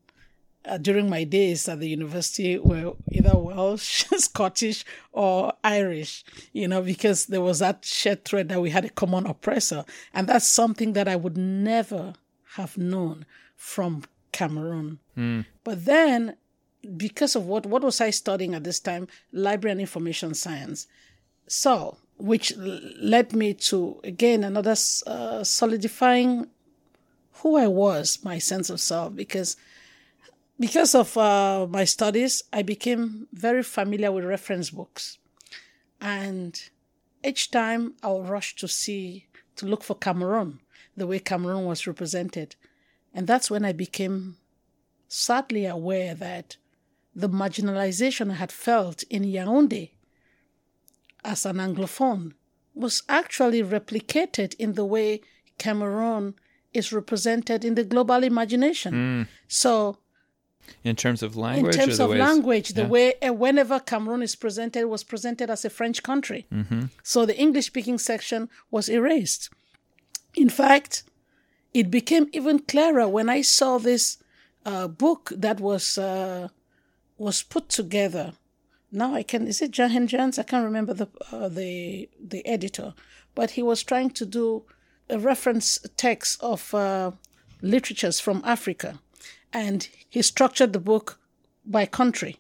uh, 0.65 0.77
during 0.77 1.10
my 1.10 1.24
days 1.24 1.68
at 1.68 1.80
the 1.80 1.89
university 1.89 2.58
were 2.58 2.94
either 3.12 3.38
Welsh, 3.38 4.06
Scottish, 4.18 4.86
or 5.12 5.53
Irish, 5.63 6.24
you 6.53 6.68
know, 6.68 6.82
because 6.82 7.25
there 7.25 7.41
was 7.41 7.60
that 7.60 7.84
shared 7.84 8.25
thread 8.25 8.50
that 8.50 8.62
we 8.62 8.70
had 8.70 8.86
a 8.86 8.89
common 8.89 9.25
oppressor. 9.25 9.84
And 10.13 10.27
that's 10.27 10.46
something 10.48 10.94
that 10.94 11.08
I 11.08 11.15
would 11.15 11.38
never 11.38 12.13
have 12.56 12.77
known 12.77 13.25
from 13.56 14.03
Cameroon. 14.32 15.00
Mm. 15.18 15.46
But 15.63 15.86
then 15.86 16.36
because 16.98 17.36
of 17.36 17.46
what 17.46 17.66
what 17.66 17.84
was 17.84 18.02
I 18.02 18.10
studying 18.10 18.54
at 18.56 18.64
this 18.64 18.80
time? 18.80 19.08
Library 19.32 19.72
and 19.72 19.82
information 19.82 20.34
science. 20.34 20.88
So, 21.48 21.98
which 22.18 22.54
led 22.58 23.34
me 23.34 23.54
to 23.54 24.00
again 24.04 24.44
another 24.44 24.76
uh, 25.08 25.44
solidifying 25.44 26.48
who 27.36 27.58
I 27.58 27.68
was, 27.68 28.24
my 28.24 28.38
sense 28.38 28.70
of 28.70 28.80
self, 28.80 29.16
because 29.16 29.58
because 30.60 30.94
of 30.94 31.18
uh, 31.18 31.66
my 31.70 31.86
studies, 31.86 32.44
I 32.54 32.62
became 32.62 33.28
very 33.34 33.64
familiar 33.64 34.12
with 34.12 34.26
reference 34.26 34.70
books, 34.70 35.18
and 36.00 36.62
each 37.24 37.52
time 37.52 37.94
I 38.04 38.10
would 38.10 38.30
rush 38.30 38.56
to 38.58 38.68
see 38.68 39.28
to 39.56 39.66
look 39.66 39.84
for 39.84 39.96
Cameroon, 39.96 40.60
the 40.96 41.08
way 41.08 41.20
Cameroon 41.20 41.66
was 41.66 41.88
represented, 41.88 42.56
and 43.14 43.28
that's 43.28 43.52
when 43.52 43.66
I 43.66 43.72
became 43.72 44.38
sadly 45.08 45.66
aware 45.66 46.16
that 46.16 46.56
the 47.15 47.30
marginalization 47.30 48.32
I 48.32 48.36
had 48.36 48.51
felt 48.51 49.03
in 49.03 49.24
Yaoundé 49.24 49.91
as 51.24 51.46
an 51.46 51.58
Anglophone 51.58 52.34
was 52.74 53.03
actually 53.10 53.62
replicated 53.62 54.53
in 54.56 54.74
the 54.74 54.86
way 54.86 55.22
Cameroon 55.58 56.36
is 56.74 56.94
represented 56.94 57.65
in 57.65 57.75
the 57.75 57.84
global 57.84 58.24
imagination. 58.24 58.94
Mm. 58.94 59.27
So, 59.48 59.98
in 60.84 60.96
terms 60.96 61.22
of 61.22 61.36
language, 61.36 61.75
in 61.75 61.82
terms 61.82 62.00
of 62.00 62.12
ways, 62.12 62.20
language, 62.20 62.70
the 62.70 62.84
yeah. 62.84 62.88
way 62.88 63.13
uh, 63.22 63.34
whenever 63.34 63.80
Cameroon 63.80 64.22
is 64.22 64.36
presented 64.36 64.86
was 64.86 65.03
presented 65.03 65.50
as 65.50 65.65
a 65.65 65.70
French 65.70 66.01
country. 66.01 66.48
Mm-hmm. 66.51 66.86
So 67.03 67.25
the 67.25 67.38
English-speaking 67.38 67.98
section 67.98 68.50
was 68.70 68.88
erased. 68.88 69.50
In 70.36 70.50
fact, 70.50 71.03
it 71.74 71.91
became 71.91 72.27
even 72.32 72.60
clearer 72.60 73.08
when 73.08 73.27
I 73.27 73.41
saw 73.41 73.80
this 73.80 74.18
uh, 74.65 74.88
book 74.88 75.34
that 75.36 75.60
was. 75.60 75.98
Uh, 75.98 76.48
was 77.22 77.44
put 77.44 77.70
together. 77.70 78.34
Now 78.92 79.13
I 79.13 79.24
can 79.24 79.48
is 79.48 79.62
it 79.62 79.72
Jahan 79.72 80.08
Jans? 80.08 80.40
I 80.40 80.44
can't 80.44 80.66
remember 80.66 80.94
the 80.94 81.08
uh, 81.32 81.48
the 81.48 82.10
the 82.20 82.46
editor, 82.46 82.94
but 83.36 83.51
he 83.51 83.63
was 83.63 83.84
trying 83.84 84.10
to 84.12 84.25
do 84.25 84.63
a 85.10 85.18
reference 85.18 85.80
text 85.98 86.42
of 86.42 86.74
uh, 86.74 87.12
literatures 87.62 88.20
from 88.20 88.42
Africa, 88.44 89.00
and 89.54 89.88
he 90.10 90.22
structured 90.22 90.74
the 90.74 90.80
book 90.80 91.20
by 91.66 91.86
country. 91.86 92.38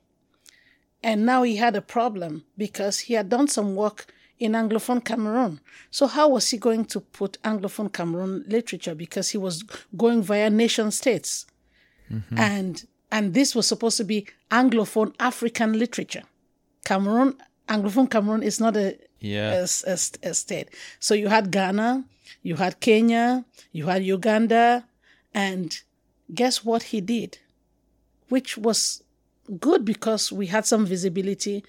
And 1.03 1.25
now 1.25 1.43
he 1.43 1.55
had 1.55 1.75
a 1.75 1.81
problem 1.81 2.43
because 2.57 2.99
he 2.99 3.13
had 3.15 3.29
done 3.29 3.47
some 3.47 3.75
work 3.75 4.13
in 4.37 4.51
Anglophone 4.53 5.03
Cameroon. 5.03 5.59
So 5.89 6.07
how 6.07 6.29
was 6.29 6.49
he 6.49 6.57
going 6.57 6.85
to 6.85 6.99
put 6.99 7.41
Anglophone 7.43 7.91
Cameroon 7.91 8.43
literature? 8.47 8.95
Because 8.95 9.29
he 9.29 9.37
was 9.37 9.63
going 9.95 10.21
via 10.21 10.49
nation 10.49 10.91
states. 10.91 11.47
Mm-hmm. 12.11 12.37
And 12.37 12.85
and 13.11 13.33
this 13.33 13.53
was 13.55 13.67
supposed 13.67 13.97
to 13.97 14.03
be 14.03 14.27
Anglophone 14.49 15.13
African 15.19 15.77
literature. 15.77 16.23
Cameroon, 16.85 17.35
Anglophone 17.67 18.09
Cameroon 18.09 18.43
is 18.43 18.59
not 18.59 18.75
a, 18.77 18.97
yeah. 19.19 19.51
a, 19.53 19.89
a, 19.89 19.97
a 20.23 20.33
state. 20.33 20.69
So 20.99 21.13
you 21.13 21.27
had 21.27 21.51
Ghana, 21.51 22.05
you 22.41 22.55
had 22.55 22.79
Kenya, 22.79 23.45
you 23.71 23.87
had 23.87 24.03
Uganda, 24.03 24.85
and 25.33 25.79
guess 26.33 26.63
what 26.63 26.83
he 26.83 27.01
did? 27.01 27.37
Which 28.29 28.57
was 28.57 29.03
good 29.59 29.83
because 29.85 30.31
we 30.31 30.47
had 30.47 30.65
some 30.65 30.85
visibility, 30.85 31.63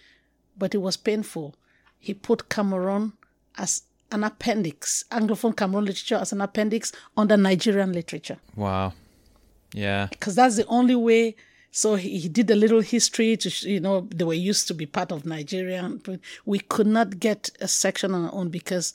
but 0.57 0.75
it 0.75 0.79
was 0.79 0.97
painful. 0.97 1.55
He 1.99 2.15
put 2.15 2.49
Cameroon 2.49 3.13
as 3.59 3.83
an 4.11 4.25
appendix, 4.25 5.05
Anglophone 5.11 5.57
Cameroon 5.57 5.87
literature 5.87 6.17
as 6.17 6.33
an 6.33 6.41
appendix 6.41 6.93
under 7.17 7.37
Nigerian 7.37 7.93
literature. 7.93 8.39
Wow. 8.55 8.93
Yeah. 9.73 10.09
Because 10.11 10.35
that's 10.35 10.57
the 10.57 10.67
only 10.67 10.95
way. 10.95 11.37
So 11.71 11.95
he, 11.95 12.19
he 12.19 12.29
did 12.29 12.51
a 12.51 12.55
little 12.55 12.81
history 12.81 13.37
to, 13.39 13.71
you 13.71 13.81
know, 13.81 14.03
they 14.15 14.25
were 14.25 14.35
used 14.35 14.69
to 14.69 14.75
be 14.75 14.87
part 14.87 15.11
of 15.11 15.25
Nigeria. 15.25 15.91
We 16.45 16.59
could 16.59 16.87
not 16.87 17.19
get 17.19 17.51
a 17.61 17.69
section 17.69 18.15
on 18.15 18.27
our 18.27 18.35
own 18.35 18.51
because 18.51 18.93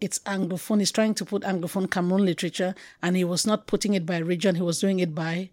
it's 0.00 0.18
Anglophone. 0.20 0.80
He's 0.80 0.92
trying 0.92 1.14
to 1.14 1.24
put 1.24 1.42
Anglophone 1.42 1.90
Cameroon 1.90 2.26
literature 2.26 2.74
and 3.02 3.16
he 3.16 3.24
was 3.24 3.46
not 3.46 3.66
putting 3.66 3.94
it 3.94 4.04
by 4.04 4.18
region. 4.18 4.56
He 4.56 4.62
was 4.62 4.80
doing 4.80 5.00
it 5.00 5.14
by 5.14 5.50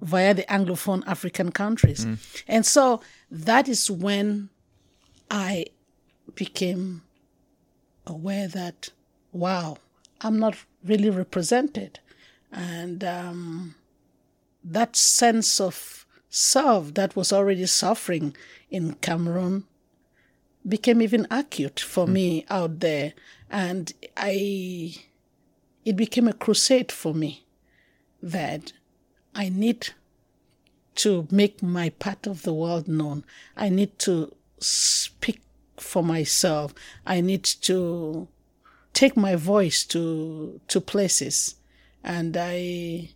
via 0.00 0.34
the 0.34 0.42
Anglophone 0.44 1.06
African 1.06 1.52
countries. 1.52 2.04
Mm. 2.04 2.42
And 2.48 2.66
so 2.66 3.00
that 3.30 3.68
is 3.68 3.88
when 3.90 4.48
I 5.30 5.66
became 6.34 7.02
aware 8.06 8.48
that, 8.48 8.90
wow, 9.32 9.76
I'm 10.20 10.38
not 10.38 10.56
really 10.84 11.10
represented. 11.10 12.00
And 12.50 13.04
um, 13.04 13.76
that 14.64 14.96
sense 14.96 15.60
of 15.60 16.06
self 16.28 16.94
that 16.94 17.14
was 17.14 17.32
already 17.32 17.66
suffering 17.66 18.36
in 18.70 18.94
Cameroon 18.94 19.64
became 20.66 21.02
even 21.02 21.26
acute 21.30 21.80
for 21.80 22.06
mm. 22.06 22.12
me 22.12 22.46
out 22.48 22.80
there. 22.80 23.12
And 23.50 23.92
I, 24.16 24.94
it 25.84 25.96
became 25.96 26.28
a 26.28 26.32
crusade 26.32 26.90
for 26.90 27.14
me 27.14 27.44
that 28.22 28.72
I 29.34 29.48
need 29.48 29.90
to 30.94 31.26
make 31.30 31.62
my 31.62 31.90
part 31.90 32.26
of 32.26 32.42
the 32.42 32.54
world 32.54 32.86
known. 32.86 33.24
I 33.56 33.68
need 33.68 33.98
to 34.00 34.34
speak 34.58 35.40
for 35.76 36.02
myself. 36.02 36.74
I 37.06 37.20
need 37.20 37.44
to 37.44 38.28
take 38.92 39.16
my 39.16 39.36
voice 39.36 39.84
to 39.86 40.60
to 40.68 40.80
places. 40.80 41.56
And 42.04 42.36
I 42.38 43.10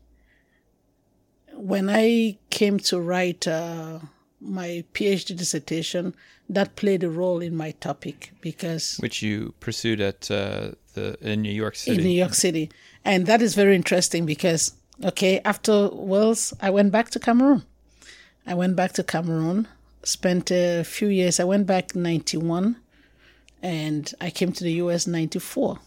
when 1.56 1.88
I 1.90 2.38
came 2.50 2.78
to 2.80 3.00
write 3.00 3.46
uh, 3.48 4.00
my 4.40 4.84
PhD 4.94 5.36
dissertation, 5.36 6.14
that 6.48 6.76
played 6.76 7.02
a 7.02 7.10
role 7.10 7.40
in 7.40 7.56
my 7.56 7.72
topic 7.72 8.32
because 8.40 8.98
which 8.98 9.22
you 9.22 9.52
pursued 9.60 10.00
at 10.00 10.30
uh, 10.30 10.72
the 10.94 11.16
in 11.20 11.42
New 11.42 11.52
York 11.52 11.74
City. 11.74 11.98
In 11.98 12.04
New 12.04 12.16
York 12.16 12.34
City, 12.34 12.70
and 13.04 13.26
that 13.26 13.42
is 13.42 13.54
very 13.54 13.74
interesting 13.74 14.26
because 14.26 14.72
okay, 15.04 15.40
after 15.44 15.88
Wales, 15.88 16.54
I 16.60 16.70
went 16.70 16.92
back 16.92 17.10
to 17.10 17.18
Cameroon. 17.18 17.64
I 18.46 18.54
went 18.54 18.76
back 18.76 18.92
to 18.92 19.02
Cameroon, 19.02 19.66
spent 20.04 20.50
a 20.52 20.84
few 20.84 21.08
years. 21.08 21.40
I 21.40 21.44
went 21.44 21.66
back 21.66 21.96
ninety 21.96 22.36
one, 22.36 22.76
and 23.62 24.12
I 24.20 24.30
came 24.30 24.52
to 24.52 24.64
the 24.64 24.74
U.S. 24.74 25.06
ninety 25.06 25.40
four, 25.40 25.80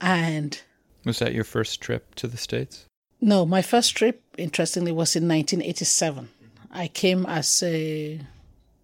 and 0.00 0.60
was 1.04 1.18
that 1.18 1.34
your 1.34 1.44
first 1.44 1.80
trip 1.80 2.14
to 2.16 2.26
the 2.26 2.38
states? 2.38 2.86
No, 3.24 3.46
my 3.46 3.62
first 3.62 3.96
trip, 3.96 4.20
interestingly, 4.36 4.90
was 4.90 5.14
in 5.14 5.28
1987. 5.28 6.28
I 6.72 6.88
came 6.88 7.24
as 7.26 7.62
a 7.62 8.20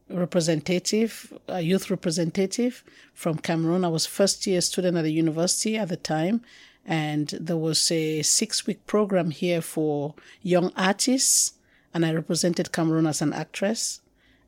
representative, 0.09 1.37
a 1.49 1.61
youth 1.61 1.91
representative 1.91 2.85
from 3.13 3.39
Cameroon. 3.39 3.85
I 3.85 3.89
was 3.89 4.07
first 4.07 4.47
year 4.47 4.61
student 4.61 4.97
at 4.97 5.03
the 5.03 5.11
university 5.11 5.77
at 5.77 5.89
the 5.89 5.97
time, 5.97 6.43
and 6.87 7.27
there 7.31 7.57
was 7.57 7.91
a 7.91 8.23
six 8.23 8.65
week 8.65 8.87
program 8.87 9.33
here 9.33 9.61
for 9.61 10.15
young 10.41 10.73
artists, 10.77 11.55
and 11.93 12.07
I 12.07 12.15
represented 12.15 12.71
Cameroon 12.71 13.09
as 13.09 13.21
an 13.21 13.33
actress, 13.33 14.03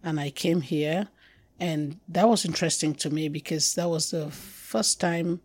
and 0.05 0.21
I 0.21 0.31
came 0.31 0.61
here, 0.61 1.09
and 1.59 1.99
that 2.09 2.29
was 2.29 2.45
interesting 2.45 2.95
to 2.95 3.11
me 3.11 3.29
because 3.29 3.75
that 3.75 3.91
was 3.91 4.13
the 4.13 4.31
first 4.31 5.01
time 5.01 5.41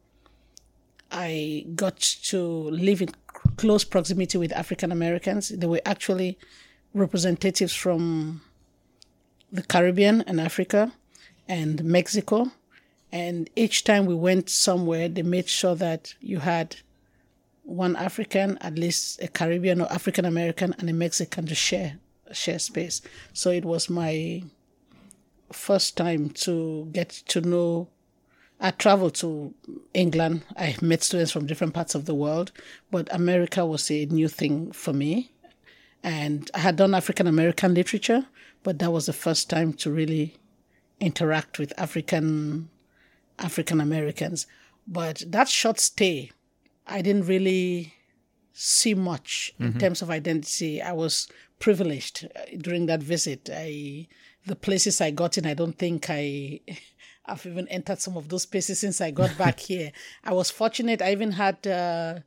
I 1.12 1.66
got 1.76 2.00
to 2.26 2.40
live 2.70 3.02
in 3.02 3.10
close 3.58 3.84
proximity 3.84 4.38
with 4.38 4.52
African 4.54 4.92
Americans. 4.92 5.50
They 5.50 5.68
were 5.68 5.82
actually 5.86 6.38
representatives 6.94 7.74
from 7.74 8.42
the 9.52 9.64
Caribbean 9.64 10.22
and 10.22 10.40
Africa 10.42 10.94
and 11.48 11.84
Mexico. 11.84 12.52
And 13.12 13.50
each 13.56 13.84
time 13.84 14.06
we 14.06 14.16
went 14.16 14.50
somewhere, 14.50 15.08
they 15.08 15.24
made 15.24 15.48
sure 15.48 15.76
that 15.76 16.16
you 16.20 16.40
had 16.40 16.78
one 17.64 17.96
African, 17.96 18.58
at 18.60 18.78
least 18.78 19.22
a 19.22 19.28
Caribbean 19.28 19.82
or 19.82 19.92
African 19.92 20.26
American, 20.26 20.76
and 20.78 20.90
a 20.90 20.94
Mexican 20.94 21.46
to 21.48 21.56
share 21.56 22.00
share 22.32 22.60
space. 22.60 23.02
So 23.34 23.52
it 23.52 23.66
was 23.66 23.90
my 23.90 24.44
first 25.52 25.96
time 25.96 26.30
to 26.30 26.90
get 26.92 27.10
to 27.10 27.42
know 27.42 27.88
I 28.60 28.72
traveled 28.72 29.16
to 29.16 29.54
England. 29.94 30.44
I 30.58 30.76
met 30.82 31.04
students 31.04 31.32
from 31.32 31.46
different 31.46 31.74
parts 31.74 31.96
of 31.96 32.06
the 32.06 32.16
world, 32.16 32.52
but 32.90 33.14
America 33.14 33.66
was 33.66 33.92
a 33.92 34.06
new 34.06 34.28
thing 34.28 34.72
for 34.72 34.94
me. 34.94 35.32
And 36.04 36.50
I 36.54 36.60
had 36.60 36.76
done 36.76 36.94
African 36.94 37.28
American 37.28 37.74
literature, 37.74 38.28
but 38.64 38.80
that 38.80 38.92
was 38.92 39.08
the 39.08 39.14
first 39.14 39.50
time 39.50 39.74
to 39.74 39.92
really 39.92 40.36
interact 41.00 41.60
with 41.60 41.74
African 41.78 42.70
African 43.40 43.82
Americans. 43.82 44.48
But 44.88 45.24
that 45.28 45.50
short 45.50 45.80
stay, 45.80 46.32
I 46.88 47.02
didn't 47.02 47.26
really 47.26 47.94
see 48.54 48.94
much 48.94 49.54
in 49.60 49.70
mm-hmm. 49.70 49.80
terms 49.80 50.02
of 50.02 50.10
identity. 50.10 50.82
I 50.82 50.94
was 50.94 51.28
privileged 51.60 52.28
uh, 52.36 52.40
during 52.58 52.86
that 52.86 53.04
visit. 53.04 53.50
I 53.52 54.08
the 54.46 54.56
places 54.56 55.02
I 55.02 55.12
got 55.12 55.38
in, 55.38 55.46
I 55.46 55.56
don't 55.56 55.78
think 55.78 56.08
I 56.10 56.62
I've 57.28 57.46
even 57.46 57.68
entered 57.68 58.00
some 58.00 58.18
of 58.18 58.30
those 58.30 58.46
places 58.46 58.80
since 58.80 59.02
I 59.02 59.12
got 59.12 59.38
back 59.38 59.60
here. 59.72 59.92
I 60.24 60.34
was 60.34 60.52
fortunate. 60.52 61.02
I 61.02 61.12
even 61.12 61.32
had 61.32 61.66
uh, 61.68 62.20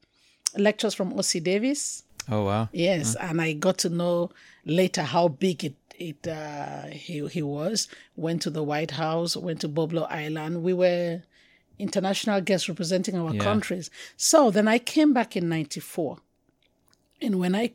lectures 0.56 0.94
from 0.94 1.12
Ossie 1.12 1.42
Davis. 1.42 2.04
Oh 2.30 2.44
wow! 2.44 2.68
Yes, 2.72 3.16
and 3.16 3.40
I 3.40 3.54
got 3.54 3.78
to 3.78 3.88
know 3.88 4.30
later 4.64 5.02
how 5.02 5.28
big 5.28 5.64
it 5.64 5.74
it 5.98 6.28
uh, 6.28 6.86
he 6.86 7.26
he 7.28 7.42
was. 7.42 7.88
Went 8.16 8.42
to 8.42 8.50
the 8.50 8.62
White 8.62 8.92
House. 8.92 9.36
Went 9.36 9.60
to 9.62 9.68
Boblo 9.68 10.06
Island. 10.10 10.62
We 10.62 10.74
were 10.74 11.22
international 11.78 12.40
guests 12.40 12.68
representing 12.68 13.16
our 13.16 13.34
yeah. 13.34 13.42
countries. 13.42 13.90
So 14.16 14.50
then 14.50 14.68
I 14.68 14.78
came 14.78 15.12
back 15.14 15.36
in 15.36 15.48
'94, 15.48 16.18
and 17.22 17.38
when 17.38 17.54
I 17.54 17.72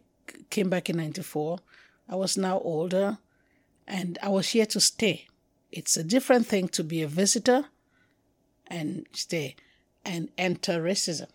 came 0.49 0.69
back 0.69 0.89
in 0.89 0.97
'94, 0.97 1.59
I 2.09 2.15
was 2.15 2.37
now 2.37 2.59
older, 2.59 3.17
and 3.87 4.19
I 4.21 4.29
was 4.29 4.49
here 4.49 4.67
to 4.67 4.79
stay. 4.79 5.27
It's 5.73 5.97
a 5.97 6.03
different 6.03 6.45
thing 6.45 6.67
to 6.69 6.83
be 6.83 7.01
a 7.01 7.07
visitor 7.07 7.65
and 8.67 9.07
stay 9.13 9.55
and 10.05 10.29
enter 10.37 10.81
racism. 10.81 11.29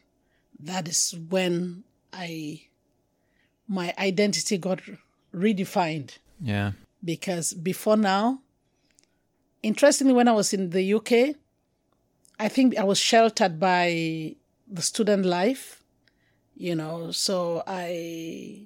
That 0.61 0.87
is 0.87 1.17
when 1.29 1.83
I 2.13 2.63
my 3.67 3.93
identity 3.99 4.57
got 4.57 4.81
redefined. 5.35 6.19
Yeah. 6.41 6.73
Because 7.05 7.53
before 7.53 7.97
now, 7.97 8.41
interestingly, 9.63 10.15
when 10.15 10.29
I 10.29 10.33
was 10.33 10.53
in 10.53 10.71
the 10.71 10.95
UK, 10.95 11.35
I 12.39 12.49
think 12.49 12.79
I 12.79 12.85
was 12.85 12.99
sheltered 12.99 13.59
by 13.59 14.37
the 14.69 14.83
student 14.83 15.25
life, 15.27 15.83
you 16.57 16.77
know, 16.77 17.11
so 17.11 17.65
I 17.67 18.63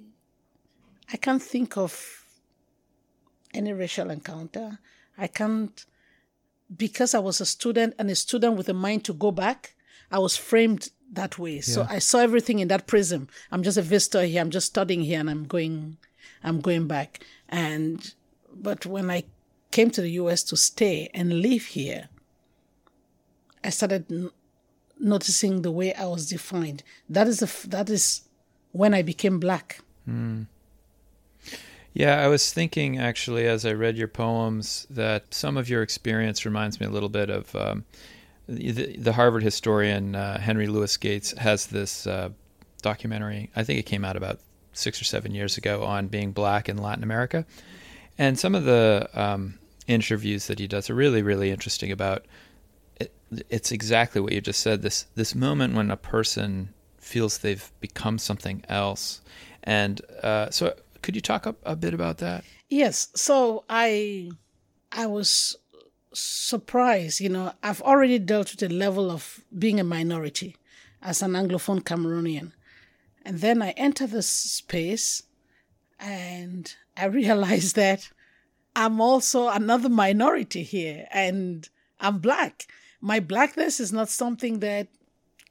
I 1.11 1.17
can't 1.17 1.41
think 1.41 1.77
of 1.77 2.25
any 3.55 3.73
racial 3.73 4.11
encounter. 4.11 4.77
I 5.17 5.27
can't, 5.27 5.85
because 6.75 7.13
I 7.13 7.19
was 7.19 7.39
a 7.41 7.45
student 7.45 7.95
and 7.99 8.09
a 8.09 8.15
student 8.15 8.57
with 8.57 8.69
a 8.69 8.73
mind 8.73 9.05
to 9.05 9.13
go 9.13 9.31
back, 9.31 9.75
I 10.11 10.19
was 10.19 10.35
framed 10.37 10.89
that 11.11 11.37
way. 11.39 11.55
Yeah. 11.55 11.61
So 11.61 11.87
I 11.89 11.99
saw 11.99 12.19
everything 12.19 12.59
in 12.59 12.67
that 12.69 12.87
prism. 12.87 13.27
I'm 13.51 13.63
just 13.63 13.77
a 13.77 13.81
visitor 13.81 14.23
here. 14.23 14.41
I'm 14.41 14.49
just 14.49 14.67
studying 14.67 15.01
here 15.01 15.19
and 15.19 15.29
I'm 15.29 15.45
going, 15.45 15.97
I'm 16.43 16.61
going 16.61 16.87
back. 16.87 17.23
And, 17.49 18.13
but 18.53 18.85
when 18.85 19.09
I 19.09 19.23
came 19.71 19.89
to 19.91 20.01
the 20.01 20.11
US 20.11 20.43
to 20.43 20.57
stay 20.57 21.09
and 21.13 21.41
live 21.41 21.65
here, 21.65 22.09
I 23.63 23.69
started 23.69 24.11
n- 24.11 24.31
noticing 24.99 25.61
the 25.61 25.71
way 25.71 25.93
I 25.93 26.05
was 26.05 26.29
defined. 26.29 26.83
That 27.09 27.27
is 27.27 27.39
the, 27.39 27.67
that 27.69 27.89
is 27.89 28.23
when 28.71 28.93
I 28.93 29.01
became 29.01 29.39
black. 29.39 29.81
Mm. 30.07 30.47
Yeah, 31.93 32.19
I 32.19 32.27
was 32.27 32.51
thinking 32.51 32.97
actually 32.97 33.45
as 33.45 33.65
I 33.65 33.73
read 33.73 33.97
your 33.97 34.07
poems 34.07 34.87
that 34.89 35.31
some 35.31 35.57
of 35.57 35.69
your 35.69 35.83
experience 35.83 36.43
reminds 36.43 36.79
me 36.79 36.87
a 36.87 36.89
little 36.89 37.09
bit 37.09 37.29
of 37.29 37.55
um, 37.55 37.85
the, 38.47 38.97
the, 38.97 39.13
Harvard 39.13 39.43
historian 39.43 40.15
uh, 40.15 40.39
Henry 40.39 40.67
Louis 40.67 40.97
Gates 40.97 41.37
has 41.37 41.67
this 41.67 42.07
uh, 42.07 42.29
documentary. 42.81 43.51
I 43.55 43.63
think 43.63 43.79
it 43.79 43.85
came 43.85 44.03
out 44.03 44.17
about 44.17 44.39
six 44.73 44.99
or 44.99 45.05
seven 45.05 45.35
years 45.35 45.57
ago 45.57 45.83
on 45.83 46.07
being 46.07 46.31
black 46.31 46.67
in 46.67 46.77
Latin 46.77 47.03
America, 47.03 47.45
and 48.17 48.37
some 48.39 48.55
of 48.55 48.65
the 48.65 49.07
um, 49.13 49.59
interviews 49.87 50.47
that 50.47 50.59
he 50.59 50.67
does 50.67 50.89
are 50.89 50.95
really, 50.95 51.21
really 51.21 51.51
interesting. 51.51 51.91
About 51.91 52.25
it, 52.97 53.13
it's 53.49 53.71
exactly 53.71 54.19
what 54.19 54.33
you 54.33 54.41
just 54.41 54.59
said. 54.59 54.81
This 54.81 55.05
this 55.15 55.35
moment 55.35 55.75
when 55.75 55.91
a 55.91 55.97
person 55.97 56.73
feels 56.97 57.37
they've 57.37 57.71
become 57.79 58.17
something 58.17 58.63
else, 58.67 59.21
and 59.63 60.01
uh, 60.21 60.49
so 60.49 60.73
could 61.03 61.15
you 61.15 61.21
talk 61.21 61.45
a, 61.45 61.55
a 61.63 61.75
bit 61.75 61.93
about 61.93 62.17
that? 62.17 62.43
Yes. 62.69 63.09
So 63.13 63.65
I 63.69 64.31
I 64.91 65.05
was 65.05 65.57
surprised. 66.13 67.19
You 67.19 67.29
know, 67.29 67.53
I've 67.61 67.81
already 67.81 68.17
dealt 68.17 68.51
with 68.51 68.61
the 68.61 68.69
level 68.69 69.11
of 69.11 69.41
being 69.57 69.79
a 69.79 69.83
minority 69.83 70.55
as 71.01 71.21
an 71.21 71.33
Anglophone 71.33 71.81
Cameroonian. 71.81 72.53
And 73.25 73.39
then 73.39 73.61
I 73.61 73.71
enter 73.71 74.07
this 74.07 74.27
space 74.27 75.23
and 75.99 76.73
I 76.97 77.05
realize 77.21 77.73
that 77.73 78.09
I'm 78.75 78.99
also 78.99 79.49
another 79.49 79.89
minority 79.89 80.63
here 80.63 81.07
and 81.11 81.67
I'm 81.99 82.19
black. 82.19 82.65
My 83.01 83.19
blackness 83.19 83.79
is 83.79 83.93
not 83.93 84.09
something 84.09 84.59
that 84.59 84.87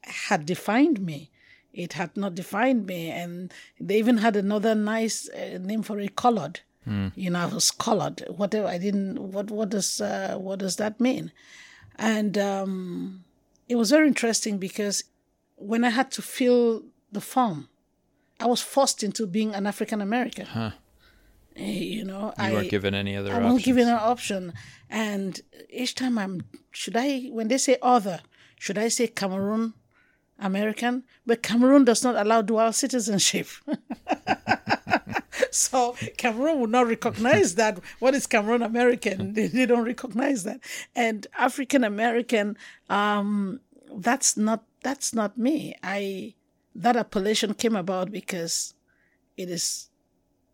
had 0.02 0.46
defined 0.46 1.00
me. 1.00 1.30
It 1.72 1.94
had 1.94 2.16
not 2.16 2.34
defined 2.34 2.86
me. 2.86 3.10
And 3.10 3.52
they 3.80 3.98
even 3.98 4.18
had 4.18 4.36
another 4.36 4.74
nice 4.74 5.28
uh, 5.30 5.58
name 5.58 5.82
for 5.82 5.98
it, 6.00 6.16
colored. 6.16 6.60
Mm. 6.88 7.12
You 7.14 7.30
know, 7.30 7.40
I 7.40 7.46
was 7.46 7.70
colored. 7.70 8.24
Whatever. 8.28 8.68
I 8.68 8.78
didn't. 8.78 9.18
What 9.18 9.50
what 9.50 9.70
does 9.70 10.00
uh, 10.00 10.36
what 10.36 10.58
does 10.58 10.76
that 10.76 11.00
mean? 11.00 11.32
And 11.96 12.36
um, 12.38 13.24
it 13.68 13.76
was 13.76 13.90
very 13.90 14.08
interesting 14.08 14.58
because 14.58 15.04
when 15.56 15.84
I 15.84 15.90
had 15.90 16.10
to 16.12 16.22
fill 16.22 16.82
the 17.12 17.20
form, 17.20 17.68
I 18.40 18.46
was 18.46 18.60
forced 18.60 19.02
into 19.02 19.26
being 19.26 19.54
an 19.54 19.66
African 19.66 20.00
American. 20.00 20.46
Huh. 20.46 20.72
Eh, 21.56 21.70
you 21.70 22.04
know, 22.04 22.32
you 22.38 22.44
I 22.44 22.52
weren't 22.52 22.70
given 22.70 22.94
any 22.94 23.16
other. 23.16 23.30
Option. 23.30 23.42
I 23.42 23.46
wasn't 23.46 23.64
given 23.64 23.88
an 23.88 24.00
option, 24.00 24.52
and 24.90 25.40
each 25.70 25.94
time 25.94 26.18
I'm 26.18 26.42
should 26.70 26.96
I 26.96 27.28
when 27.30 27.48
they 27.48 27.58
say 27.58 27.76
other, 27.82 28.20
should 28.58 28.78
I 28.78 28.88
say 28.88 29.06
Cameroon 29.06 29.74
American? 30.42 31.04
But 31.26 31.42
Cameroon 31.42 31.84
does 31.84 32.02
not 32.04 32.16
allow 32.16 32.42
dual 32.42 32.72
citizenship. 32.72 33.46
so 35.50 35.96
Cameroon 36.16 36.60
would 36.60 36.70
not 36.70 36.86
recognize 36.86 37.54
that. 37.56 37.78
What 37.98 38.14
is 38.14 38.26
Cameroon 38.26 38.62
American? 38.62 39.32
They, 39.34 39.46
they 39.46 39.66
don't 39.66 39.84
recognize 39.84 40.44
that. 40.44 40.60
And 40.94 41.26
African 41.38 41.84
American, 41.84 42.56
um, 42.88 43.60
that's 43.94 44.36
not 44.36 44.64
that's 44.82 45.14
not 45.14 45.38
me. 45.38 45.74
I 45.82 46.34
that 46.74 46.96
appellation 46.96 47.54
came 47.54 47.76
about 47.76 48.10
because 48.10 48.74
it 49.36 49.48
is 49.48 49.88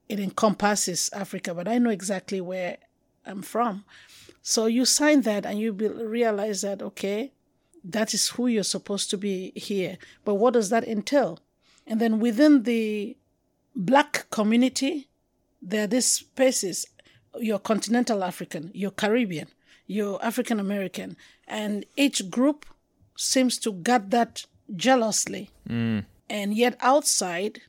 it 0.09 0.21
encompasses 0.21 1.11
Africa, 1.13 1.55
but 1.55 1.69
I 1.69 1.79
know 1.79 1.91
exactly 1.91 2.41
where 2.41 2.79
I'm 3.27 3.43
from. 3.43 3.85
So 4.43 4.67
you 4.67 4.85
sign 4.85 5.23
that 5.23 5.45
and 5.45 5.59
you 5.59 5.73
realize 5.73 6.63
that 6.63 6.83
okay, 6.83 7.33
that 7.89 8.13
is 8.13 8.29
who 8.29 8.47
you're 8.47 8.63
supposed 8.63 9.11
to 9.11 9.17
be 9.17 9.53
here. 9.57 9.97
But 10.25 10.35
what 10.35 10.53
does 10.55 10.71
that 10.71 10.87
entail? 10.87 11.41
And 11.87 12.01
then 12.01 12.21
within 12.21 12.65
the 12.65 13.17
black 13.75 14.27
community, 14.31 15.09
there 15.63 15.85
are 15.85 15.89
these 15.89 16.07
spaces. 16.07 16.87
You're 17.41 17.59
continental 17.59 18.23
African, 18.23 18.71
you're 18.75 18.91
Caribbean, 18.91 19.49
you're 19.87 20.23
African 20.23 20.61
American, 20.61 21.17
and 21.47 21.87
each 21.97 22.31
group 22.31 22.67
seems 23.17 23.59
to 23.59 23.73
guard 23.73 24.11
that 24.11 24.45
jealously. 24.77 25.51
Mm. 25.69 26.05
And 26.29 26.55
yet 26.55 26.77
outside, 26.81 27.63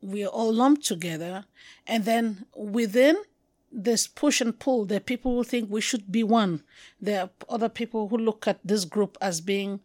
we 0.00 0.24
are 0.24 0.28
all 0.28 0.52
lumped 0.52 0.84
together. 0.84 1.44
And 1.86 2.04
then 2.04 2.44
within 2.56 3.16
this 3.70 4.06
push 4.06 4.40
and 4.40 4.58
pull, 4.58 4.84
there 4.84 4.96
are 4.96 5.00
people 5.00 5.34
who 5.34 5.44
think 5.44 5.70
we 5.70 5.80
should 5.80 6.10
be 6.10 6.22
one. 6.22 6.62
There 7.00 7.22
are 7.22 7.30
other 7.48 7.68
people 7.68 8.08
who 8.08 8.16
look 8.16 8.48
at 8.48 8.60
this 8.64 8.84
group 8.84 9.18
as 9.20 9.40
being, 9.40 9.80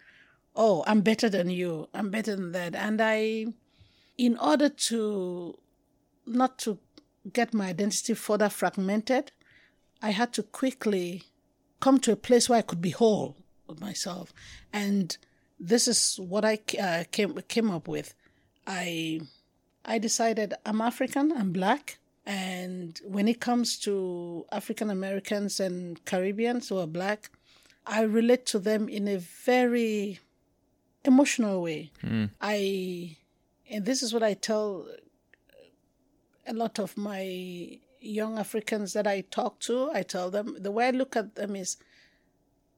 oh, 0.55 0.83
I'm 0.87 1.01
better 1.01 1.29
than 1.29 1.49
you, 1.49 1.89
I'm 1.93 2.09
better 2.09 2.35
than 2.35 2.51
that. 2.53 2.75
And 2.75 3.01
I, 3.01 3.47
in 4.17 4.37
order 4.37 4.69
to 4.69 5.57
not 6.25 6.57
to 6.59 6.79
get 7.31 7.53
my 7.53 7.67
identity 7.67 8.13
further 8.13 8.49
fragmented, 8.49 9.31
I 10.01 10.11
had 10.11 10.33
to 10.33 10.43
quickly 10.43 11.23
come 11.79 11.99
to 11.99 12.11
a 12.11 12.17
place 12.17 12.49
where 12.49 12.59
I 12.59 12.63
could 12.63 12.81
be 12.81 12.91
whole 12.91 13.37
with 13.67 13.81
myself. 13.81 14.33
And 14.71 15.17
this 15.59 15.87
is 15.87 16.19
what 16.19 16.45
I 16.45 16.59
uh, 16.81 17.03
came 17.11 17.39
came 17.47 17.71
up 17.71 17.87
with. 17.87 18.13
I 18.67 19.21
I 19.85 19.99
decided 19.99 20.53
I'm 20.65 20.81
African, 20.81 21.31
I'm 21.31 21.51
black, 21.51 21.99
and 22.25 23.01
when 23.05 23.27
it 23.27 23.41
comes 23.41 23.77
to 23.79 24.45
African 24.51 24.89
Americans 24.89 25.59
and 25.59 26.03
Caribbeans 26.05 26.69
who 26.69 26.79
are 26.79 26.87
black, 26.87 27.29
I 27.85 28.01
relate 28.03 28.45
to 28.47 28.59
them 28.59 28.87
in 28.87 29.07
a 29.07 29.17
very 29.17 30.19
emotional 31.03 31.61
way. 31.61 31.91
Mm. 32.01 32.29
I 32.39 33.17
and 33.69 33.85
this 33.85 34.03
is 34.03 34.13
what 34.13 34.23
I 34.23 34.35
tell 34.35 34.87
a 36.47 36.53
lot 36.53 36.79
of 36.79 36.95
my 36.95 37.79
young 37.99 38.37
Africans 38.37 38.93
that 38.93 39.07
I 39.07 39.21
talk 39.21 39.59
to. 39.61 39.89
I 39.93 40.03
tell 40.03 40.29
them 40.29 40.57
the 40.59 40.71
way 40.71 40.87
I 40.87 40.91
look 40.91 41.15
at 41.15 41.35
them 41.35 41.55
is 41.55 41.77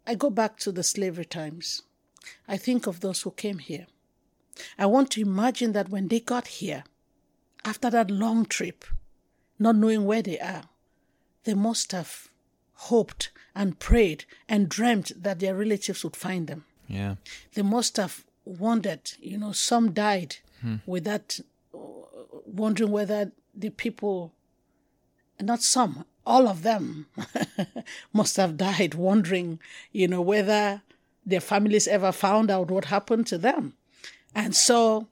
I 0.08 0.16
go 0.16 0.30
back 0.30 0.58
to 0.60 0.72
the 0.72 0.84
slavery 0.84 1.26
times. 1.26 1.84
I 2.48 2.58
think 2.58 2.88
of 2.88 3.02
those 3.02 3.22
who 3.22 3.32
came 3.32 3.60
here. 3.60 3.88
I 4.78 4.86
want 4.86 5.12
to 5.12 5.22
imagine 5.22 5.74
that 5.74 5.90
when 5.90 6.08
they 6.08 6.20
got 6.20 6.48
here, 6.48 6.84
after 7.64 7.90
that 7.90 8.10
long 8.10 8.46
trip, 8.46 8.86
not 9.60 9.76
knowing 9.76 10.06
where 10.06 10.22
they 10.22 10.40
are, 10.40 10.64
they 11.44 11.54
must 11.54 11.92
have 11.92 12.30
hoped 12.74 13.32
and 13.56 13.80
prayed 13.80 14.26
and 14.50 14.68
dreamt 14.70 15.12
that 15.16 15.40
their 15.40 15.56
relatives 15.56 16.04
would 16.04 16.16
find 16.16 16.48
them. 16.48 16.66
Yeah. 16.88 17.16
They 17.54 17.62
must 17.62 17.98
have 17.98 18.26
wondered, 18.44 19.12
you 19.20 19.38
know, 19.38 19.54
some 19.54 19.94
died 19.94 20.38
hmm. 20.62 20.76
with 20.86 21.06
that, 21.06 21.40
wondering 21.72 22.92
whether 22.92 23.32
the 23.56 23.70
people, 23.70 24.34
not 25.40 25.62
some, 25.62 26.06
all 26.26 26.48
of 26.48 26.64
them 26.64 27.08
must 28.14 28.38
have 28.38 28.58
died 28.58 28.94
wondering, 28.96 29.60
you 29.92 30.08
know, 30.08 30.22
whether 30.22 30.82
their 31.26 31.42
families 31.42 31.88
ever 31.88 32.12
found 32.12 32.52
out 32.52 32.70
what 32.70 32.86
happened 32.86 33.26
to 33.28 33.38
them. 33.38 33.74
And 34.34 34.56
so 34.56 35.08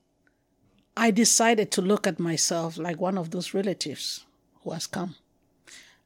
I 0.98 1.12
decided 1.12 1.72
to 1.72 1.82
look 1.82 2.06
at 2.06 2.20
myself 2.20 2.78
like 2.78 3.00
one 3.00 3.18
of 3.18 3.32
those 3.32 3.54
relatives 3.54 4.26
who 4.64 4.72
has 4.72 4.88
come. 4.88 5.16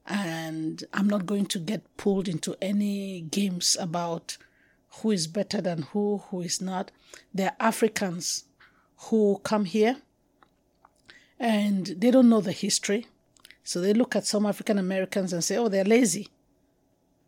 And 0.05 0.83
I'm 0.93 1.07
not 1.07 1.25
going 1.25 1.47
to 1.47 1.59
get 1.59 1.97
pulled 1.97 2.27
into 2.27 2.55
any 2.61 3.21
games 3.21 3.75
about 3.79 4.37
who 5.01 5.11
is 5.11 5.27
better 5.27 5.61
than 5.61 5.83
who, 5.83 6.23
who 6.29 6.41
is 6.41 6.61
not. 6.61 6.91
There 7.33 7.49
are 7.59 7.67
Africans 7.67 8.45
who 8.97 9.39
come 9.43 9.65
here 9.65 9.97
and 11.39 11.87
they 11.87 12.11
don't 12.11 12.29
know 12.29 12.41
the 12.41 12.51
history. 12.51 13.07
So 13.63 13.81
they 13.81 13.93
look 13.93 14.15
at 14.15 14.25
some 14.25 14.45
African 14.45 14.77
Americans 14.77 15.33
and 15.33 15.43
say, 15.43 15.57
oh, 15.57 15.67
they're 15.67 15.83
lazy. 15.83 16.29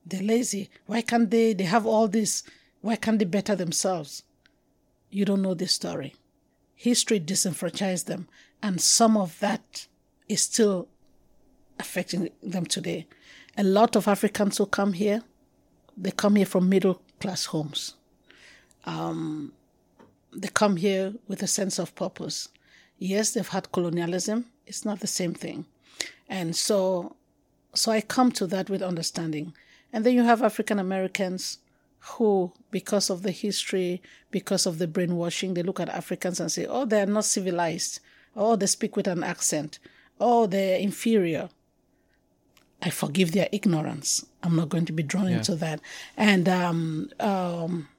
They're 0.05 0.23
lazy. 0.23 0.69
Why 0.85 1.01
can't 1.01 1.29
they? 1.29 1.53
They 1.53 1.65
have 1.65 1.85
all 1.85 2.07
this. 2.07 2.43
Why 2.81 2.95
can't 2.95 3.19
they 3.19 3.25
better 3.25 3.55
themselves? 3.55 4.23
You 5.09 5.25
don't 5.25 5.41
know 5.41 5.53
the 5.53 5.67
story. 5.67 6.15
History 6.75 7.19
disenfranchised 7.19 8.07
them, 8.07 8.29
and 8.63 8.79
some 8.79 9.17
of 9.17 9.37
that 9.41 9.87
is 10.29 10.43
still 10.43 10.87
affecting 11.79 12.29
them 12.43 12.65
today. 12.65 13.07
A 13.57 13.63
lot 13.63 13.95
of 13.95 14.07
Africans 14.07 14.57
who 14.57 14.65
come 14.65 14.93
here, 14.93 15.23
they 15.97 16.11
come 16.11 16.35
here 16.35 16.45
from 16.45 16.69
middle 16.69 17.01
class 17.19 17.45
homes. 17.45 17.95
Um, 18.85 19.53
they 20.33 20.47
come 20.47 20.77
here 20.77 21.13
with 21.27 21.41
a 21.43 21.47
sense 21.47 21.79
of 21.79 21.95
purpose. 21.95 22.49
Yes, 22.97 23.31
they've 23.31 23.47
had 23.47 23.71
colonialism. 23.71 24.45
It's 24.67 24.85
not 24.85 24.99
the 24.99 25.07
same 25.07 25.33
thing. 25.33 25.65
And 26.27 26.55
so, 26.55 27.15
so 27.73 27.91
I 27.91 28.01
come 28.01 28.31
to 28.33 28.47
that 28.47 28.69
with 28.69 28.81
understanding. 28.81 29.53
And 29.91 30.05
then 30.05 30.13
you 30.13 30.23
have 30.23 30.43
African 30.43 30.79
Americans 30.79 31.59
who, 31.99 32.53
because 32.71 33.09
of 33.09 33.23
the 33.23 33.31
history, 33.31 34.01
because 34.31 34.65
of 34.65 34.77
the 34.77 34.87
brainwashing, 34.87 35.53
they 35.53 35.63
look 35.63 35.79
at 35.79 35.89
Africans 35.89 36.39
and 36.39 36.51
say, 36.51 36.65
oh, 36.65 36.85
they're 36.85 37.05
not 37.05 37.25
civilized. 37.25 37.99
Oh, 38.35 38.55
they 38.55 38.67
speak 38.67 38.95
with 38.95 39.07
an 39.07 39.23
accent. 39.23 39.79
Oh, 40.19 40.45
they're 40.45 40.79
inferior. 40.79 41.49
I 42.81 42.89
forgive 42.89 43.33
their 43.33 43.49
ignorance. 43.51 44.25
I'm 44.41 44.55
not 44.55 44.69
going 44.69 44.85
to 44.85 44.93
be 44.93 45.03
drawn 45.03 45.29
yeah. 45.29 45.37
into 45.37 45.55
that. 45.55 45.81
And 46.15 46.47
um, 46.47 47.09
um, 47.19 47.89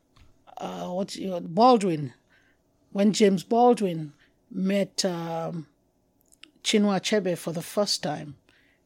uh, 0.56 0.88
what 0.88 1.16
Baldwin, 1.54 2.14
when 2.92 3.12
James 3.12 3.42
Baldwin 3.42 4.12
met 4.50 5.04
um, 5.04 5.66
Chinua 6.64 7.00
Achebe 7.00 7.36
for 7.36 7.52
the 7.52 7.62
first 7.62 8.02
time 8.02 8.36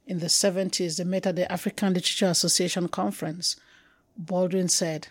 in 0.07 0.19
the 0.19 0.27
70s, 0.27 0.97
they 0.97 1.05
met 1.05 1.27
at 1.27 1.37
the 1.37 1.51
African 1.51 1.95
Literature 1.95 2.27
Association 2.27 2.89
conference. 2.89 3.57
Baldwin 4.17 4.69
said, 4.69 5.09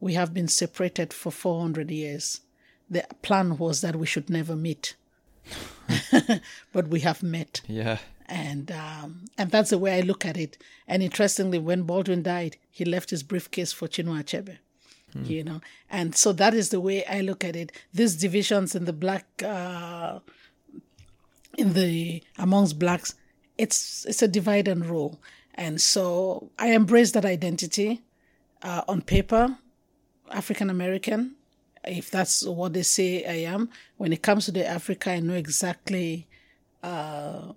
We 0.00 0.14
have 0.14 0.32
been 0.32 0.48
separated 0.48 1.12
for 1.12 1.30
400 1.30 1.90
years. 1.90 2.40
The 2.88 3.04
plan 3.22 3.58
was 3.58 3.80
that 3.82 3.96
we 3.96 4.06
should 4.06 4.30
never 4.30 4.56
meet. 4.56 4.96
but 6.72 6.88
we 6.88 7.00
have 7.00 7.22
met. 7.22 7.60
Yeah. 7.66 7.98
And 8.28 8.72
um, 8.72 9.26
and 9.38 9.50
that's 9.50 9.70
the 9.70 9.78
way 9.78 9.96
I 9.98 10.00
look 10.00 10.26
at 10.26 10.36
it. 10.36 10.58
And 10.88 11.02
interestingly, 11.02 11.58
when 11.58 11.82
Baldwin 11.82 12.22
died, 12.22 12.56
he 12.70 12.84
left 12.84 13.10
his 13.10 13.22
briefcase 13.22 13.72
for 13.72 13.86
Chinua 13.86 14.22
Achebe. 14.24 14.58
Hmm. 15.12 15.24
You 15.24 15.44
know, 15.44 15.60
and 15.88 16.14
so 16.16 16.32
that 16.32 16.52
is 16.52 16.70
the 16.70 16.80
way 16.80 17.04
I 17.06 17.20
look 17.20 17.44
at 17.44 17.54
it. 17.54 17.70
These 17.94 18.16
divisions 18.16 18.74
in 18.74 18.84
the 18.84 18.92
black, 18.92 19.24
uh, 19.44 20.18
in 21.56 21.74
the 21.74 22.22
amongst 22.38 22.78
blacks, 22.78 23.14
it's 23.56 24.04
it's 24.06 24.22
a 24.22 24.28
divide 24.28 24.66
and 24.66 24.84
rule. 24.84 25.20
And 25.54 25.80
so 25.80 26.50
I 26.58 26.72
embrace 26.72 27.12
that 27.12 27.24
identity 27.24 28.02
uh, 28.62 28.82
on 28.88 29.02
paper, 29.02 29.56
African 30.30 30.68
American, 30.68 31.36
if 31.84 32.10
that's 32.10 32.44
what 32.44 32.72
they 32.72 32.82
say 32.82 33.24
I 33.24 33.50
am. 33.50 33.70
When 33.96 34.12
it 34.12 34.22
comes 34.22 34.46
to 34.46 34.52
the 34.52 34.66
Africa, 34.66 35.12
I 35.12 35.20
know 35.20 35.34
exactly 35.34 36.26
uh, 36.82 37.52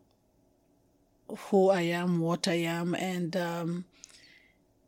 who 1.38 1.70
I 1.70 1.82
am, 1.82 2.20
what 2.20 2.48
I 2.48 2.56
am, 2.56 2.96
and 2.96 3.36
um, 3.38 3.86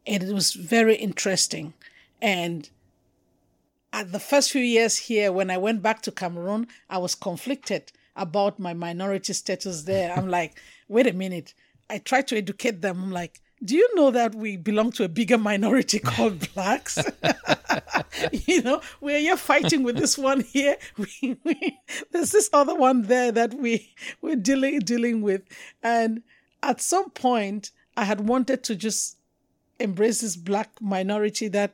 it 0.06 0.23
was 0.23 0.54
very 0.54 0.95
interesting. 0.95 1.73
And 2.21 2.69
at 3.93 4.12
the 4.12 4.19
first 4.19 4.51
few 4.51 4.62
years 4.62 4.97
here, 4.97 5.32
when 5.32 5.49
I 5.49 5.58
went 5.58 5.82
back 5.82 6.01
to 6.04 6.12
Cameroon, 6.12 6.67
I 6.89 6.97
was 6.97 7.15
conflicted 7.15 7.91
about 8.15 8.60
my 8.60 8.73
minority 8.73 9.34
status 9.34 9.84
there. 9.84 10.13
I'm 10.13 10.30
like, 10.30 10.60
wait 10.88 11.08
a 11.08 11.13
minute. 11.13 11.54
I 11.89 11.97
tried 11.97 12.27
to 12.27 12.38
educate 12.38 12.82
them. 12.82 13.04
I'm 13.04 13.12
like, 13.12 13.41
do 13.63 13.76
you 13.76 13.95
know 13.95 14.12
that 14.12 14.34
we 14.34 14.58
belong 14.58 14.91
to 14.93 15.04
a 15.04 15.10
bigger 15.10 15.38
minority 15.38 16.00
called 16.12 16.52
blacks? 16.54 16.97
you 18.32 18.62
know, 18.62 18.82
we're 19.00 19.19
here 19.19 19.38
fighting 19.38 19.84
with 19.84 19.97
this 19.97 20.17
one 20.17 20.41
here. 20.41 20.78
We, 20.97 21.38
we, 21.43 21.80
there's 22.12 22.32
this 22.32 22.50
other 22.54 22.76
one 22.76 23.04
there 23.04 23.32
that 23.32 23.54
we 23.54 23.93
we're 24.21 24.36
dealing 24.36 24.80
dealing 24.80 25.21
with, 25.21 25.43
and 25.84 26.24
at 26.63 26.82
some 26.82 27.10
point, 27.12 27.71
I 27.97 28.06
had 28.06 28.28
wanted 28.28 28.63
to 28.65 28.76
just 28.76 29.17
embrace 29.80 30.21
this 30.21 30.36
black 30.36 30.69
minority 30.80 31.47
that 31.50 31.74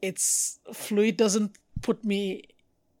it's 0.00 0.58
fluid 0.72 1.16
doesn't 1.16 1.56
put 1.82 2.04
me 2.04 2.44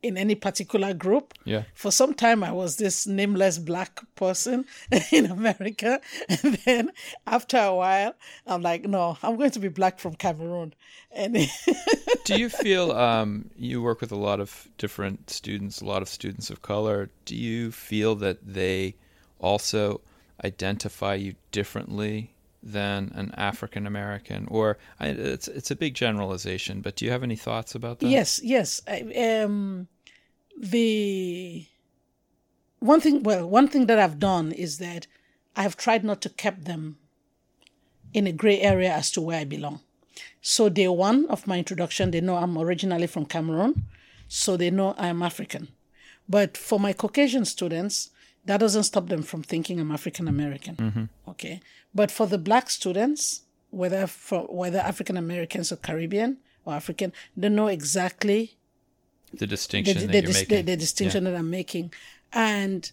in 0.02 0.16
any 0.16 0.34
particular 0.34 0.94
group. 0.94 1.34
Yeah. 1.44 1.64
For 1.74 1.90
some 1.90 2.14
time, 2.14 2.42
I 2.42 2.52
was 2.52 2.76
this 2.76 3.06
nameless 3.06 3.58
black 3.58 4.00
person 4.14 4.64
in 5.12 5.26
America. 5.26 6.00
And 6.28 6.54
then 6.64 6.90
after 7.26 7.58
a 7.58 7.74
while, 7.74 8.14
I'm 8.46 8.62
like, 8.62 8.84
no, 8.84 9.18
I'm 9.22 9.36
going 9.36 9.50
to 9.52 9.58
be 9.58 9.68
black 9.68 9.98
from 9.98 10.14
Cameroon. 10.14 10.74
And 11.12 11.36
do 12.24 12.38
you 12.38 12.48
feel 12.48 12.92
um, 12.92 13.50
you 13.56 13.82
work 13.82 14.00
with 14.00 14.12
a 14.12 14.16
lot 14.16 14.40
of 14.40 14.68
different 14.78 15.28
students, 15.30 15.80
a 15.80 15.84
lot 15.84 16.02
of 16.02 16.08
students 16.08 16.50
of 16.50 16.62
color? 16.62 17.10
Do 17.24 17.36
you 17.36 17.72
feel 17.72 18.14
that 18.16 18.38
they 18.46 18.94
also 19.38 20.00
identify 20.44 21.14
you 21.14 21.34
differently 21.52 22.32
than 22.62 23.12
an 23.14 23.32
African 23.36 23.86
American, 23.86 24.46
or 24.50 24.78
it's 25.00 25.48
it's 25.48 25.70
a 25.70 25.76
big 25.76 25.94
generalization. 25.94 26.80
But 26.80 26.96
do 26.96 27.04
you 27.04 27.10
have 27.10 27.22
any 27.22 27.36
thoughts 27.36 27.74
about 27.74 28.00
that? 28.00 28.08
Yes, 28.08 28.40
yes. 28.42 28.80
I, 28.86 29.00
um, 29.42 29.88
the 30.58 31.66
one 32.80 33.00
thing, 33.00 33.22
well, 33.22 33.48
one 33.48 33.68
thing 33.68 33.86
that 33.86 33.98
I've 33.98 34.18
done 34.18 34.52
is 34.52 34.78
that 34.78 35.06
I 35.56 35.62
have 35.62 35.76
tried 35.76 36.04
not 36.04 36.20
to 36.22 36.28
keep 36.28 36.64
them 36.64 36.98
in 38.12 38.26
a 38.26 38.32
gray 38.32 38.60
area 38.60 38.92
as 38.92 39.10
to 39.12 39.20
where 39.20 39.40
I 39.40 39.44
belong. 39.44 39.80
So 40.42 40.68
day 40.68 40.88
one 40.88 41.26
of 41.26 41.46
my 41.46 41.58
introduction, 41.58 42.10
they 42.10 42.20
know 42.20 42.36
I'm 42.36 42.58
originally 42.58 43.06
from 43.06 43.26
Cameroon, 43.26 43.86
so 44.28 44.56
they 44.56 44.70
know 44.70 44.94
I'm 44.98 45.22
African. 45.22 45.68
But 46.28 46.56
for 46.56 46.80
my 46.80 46.92
Caucasian 46.92 47.44
students, 47.44 48.10
that 48.50 48.58
doesn't 48.58 48.82
stop 48.82 49.06
them 49.06 49.22
from 49.22 49.44
thinking 49.44 49.78
I'm 49.78 49.92
African 49.92 50.26
American. 50.26 50.74
Mm-hmm. 50.74 51.04
Okay, 51.30 51.60
but 51.94 52.10
for 52.10 52.26
the 52.26 52.36
black 52.36 52.68
students, 52.68 53.42
whether 53.70 54.08
for 54.08 54.40
whether 54.48 54.80
African 54.80 55.16
Americans 55.16 55.70
or 55.70 55.76
Caribbean 55.76 56.38
or 56.64 56.74
African, 56.74 57.12
they 57.36 57.48
know 57.48 57.68
exactly 57.68 58.56
the 59.32 59.46
distinction 59.46 59.98
the, 59.98 60.06
that 60.06 60.26
the, 60.26 60.32
making. 60.32 60.48
the, 60.48 60.62
the 60.62 60.76
distinction 60.76 61.22
that 61.24 61.36
I'm 61.36 61.48
making, 61.48 61.92
and 62.32 62.90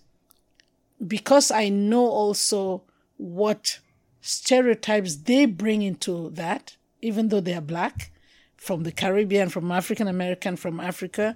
because 1.08 1.50
I 1.50 1.70
know 1.70 2.06
also 2.06 2.84
what 3.18 3.80
stereotypes 4.22 5.16
they 5.16 5.48
bring 5.48 5.82
into 5.82 6.30
that, 6.36 6.78
even 7.02 7.30
though 7.30 7.42
they 7.42 7.56
are 7.56 7.62
black, 7.62 8.12
from 8.58 8.84
the 8.84 8.92
Caribbean, 8.92 9.50
from 9.50 9.72
African 9.72 10.08
American, 10.08 10.56
from 10.56 10.80
Africa, 10.80 11.36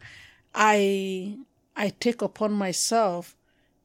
I 0.53 1.39
I 1.75 1.89
take 1.99 2.21
upon 2.21 2.51
myself 2.51 3.35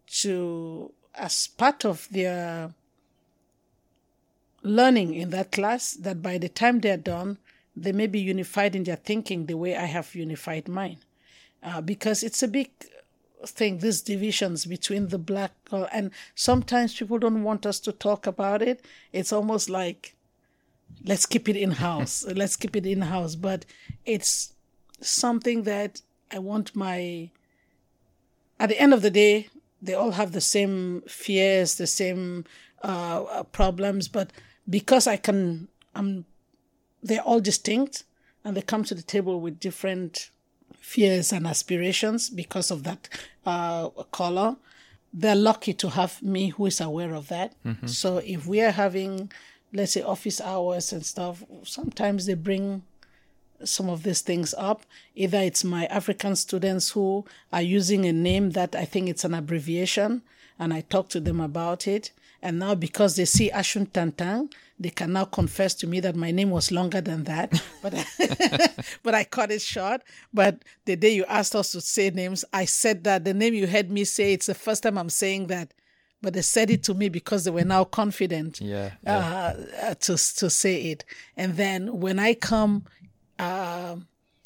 to 0.08 0.92
as 1.14 1.48
part 1.48 1.84
of 1.84 2.08
their 2.10 2.72
learning 4.62 5.14
in 5.14 5.30
that 5.30 5.52
class 5.52 5.92
that 5.92 6.22
by 6.22 6.38
the 6.38 6.48
time 6.48 6.80
they're 6.80 6.96
done, 6.96 7.38
they 7.76 7.92
may 7.92 8.06
be 8.06 8.18
unified 8.18 8.74
in 8.74 8.84
their 8.84 8.96
thinking 8.96 9.46
the 9.46 9.56
way 9.56 9.76
I 9.76 9.84
have 9.84 10.14
unified 10.14 10.68
mine. 10.68 10.98
Uh, 11.62 11.80
because 11.80 12.22
it's 12.22 12.42
a 12.42 12.48
big 12.48 12.70
thing, 13.44 13.78
these 13.78 14.02
divisions 14.02 14.64
between 14.64 15.08
the 15.08 15.18
black, 15.18 15.52
and 15.92 16.10
sometimes 16.34 16.94
people 16.94 17.18
don't 17.18 17.42
want 17.42 17.66
us 17.66 17.80
to 17.80 17.92
talk 17.92 18.26
about 18.26 18.62
it. 18.62 18.84
It's 19.12 19.32
almost 19.32 19.68
like, 19.68 20.14
let's 21.04 21.26
keep 21.26 21.48
it 21.48 21.56
in 21.56 21.72
house, 21.72 22.24
let's 22.34 22.56
keep 22.56 22.76
it 22.76 22.86
in 22.86 23.02
house. 23.02 23.34
But 23.34 23.64
it's 24.04 24.52
something 25.00 25.62
that 25.64 26.00
I 26.30 26.38
want 26.38 26.74
my, 26.74 27.30
at 28.58 28.70
the 28.70 28.80
end 28.80 28.94
of 28.94 29.02
the 29.02 29.10
day, 29.10 29.48
they 29.80 29.94
all 29.94 30.12
have 30.12 30.32
the 30.32 30.40
same 30.40 31.02
fears, 31.06 31.76
the 31.76 31.86
same 31.86 32.44
uh, 32.82 33.42
problems, 33.44 34.08
but 34.08 34.30
because 34.68 35.06
I 35.06 35.16
can, 35.16 35.68
I'm, 35.94 36.24
they're 37.02 37.20
all 37.20 37.40
distinct, 37.40 38.04
and 38.44 38.56
they 38.56 38.62
come 38.62 38.84
to 38.84 38.94
the 38.94 39.02
table 39.02 39.40
with 39.40 39.60
different 39.60 40.30
fears 40.78 41.32
and 41.32 41.46
aspirations 41.46 42.30
because 42.30 42.70
of 42.70 42.84
that 42.84 43.08
uh, 43.44 43.88
color. 44.12 44.56
They're 45.12 45.34
lucky 45.34 45.72
to 45.74 45.90
have 45.90 46.22
me 46.22 46.50
who 46.50 46.66
is 46.66 46.80
aware 46.80 47.14
of 47.14 47.28
that. 47.28 47.54
Mm-hmm. 47.64 47.86
So 47.86 48.18
if 48.18 48.46
we 48.46 48.60
are 48.60 48.70
having, 48.70 49.32
let's 49.72 49.92
say, 49.92 50.02
office 50.02 50.40
hours 50.40 50.92
and 50.92 51.04
stuff, 51.04 51.42
sometimes 51.64 52.26
they 52.26 52.34
bring 52.34 52.82
some 53.64 53.88
of 53.88 54.02
these 54.02 54.20
things 54.20 54.54
up. 54.58 54.82
Either 55.14 55.38
it's 55.38 55.64
my 55.64 55.86
African 55.86 56.36
students 56.36 56.90
who 56.90 57.24
are 57.52 57.62
using 57.62 58.04
a 58.06 58.12
name 58.12 58.50
that 58.50 58.74
I 58.74 58.84
think 58.84 59.08
it's 59.08 59.24
an 59.24 59.34
abbreviation, 59.34 60.22
and 60.58 60.72
I 60.72 60.82
talk 60.82 61.08
to 61.10 61.20
them 61.20 61.40
about 61.40 61.86
it. 61.86 62.12
And 62.42 62.58
now, 62.58 62.74
because 62.74 63.16
they 63.16 63.24
see 63.24 63.50
Ashuntantang, 63.50 64.52
they 64.78 64.90
can 64.90 65.12
now 65.12 65.24
confess 65.24 65.74
to 65.76 65.86
me 65.86 66.00
that 66.00 66.14
my 66.16 66.30
name 66.30 66.50
was 66.50 66.70
longer 66.70 67.00
than 67.00 67.24
that, 67.24 67.60
but 67.82 67.94
but 69.02 69.14
I 69.14 69.24
cut 69.24 69.50
it 69.50 69.62
short. 69.62 70.02
But 70.34 70.62
the 70.84 70.96
day 70.96 71.14
you 71.14 71.24
asked 71.24 71.56
us 71.56 71.72
to 71.72 71.80
say 71.80 72.10
names, 72.10 72.44
I 72.52 72.66
said 72.66 73.04
that 73.04 73.24
the 73.24 73.34
name 73.34 73.54
you 73.54 73.66
heard 73.66 73.90
me 73.90 74.04
say. 74.04 74.32
It's 74.32 74.46
the 74.46 74.54
first 74.54 74.82
time 74.82 74.98
I'm 74.98 75.10
saying 75.10 75.46
that, 75.46 75.72
but 76.20 76.34
they 76.34 76.42
said 76.42 76.70
it 76.70 76.82
to 76.84 76.94
me 76.94 77.08
because 77.08 77.44
they 77.44 77.50
were 77.50 77.64
now 77.64 77.84
confident. 77.84 78.60
Yeah, 78.60 78.92
yeah. 79.02 79.54
Uh, 79.82 79.94
to 79.94 80.12
to 80.12 80.50
say 80.50 80.90
it. 80.90 81.04
And 81.36 81.56
then 81.56 82.00
when 82.00 82.18
I 82.18 82.34
come 82.34 82.84
uh, 83.38 83.96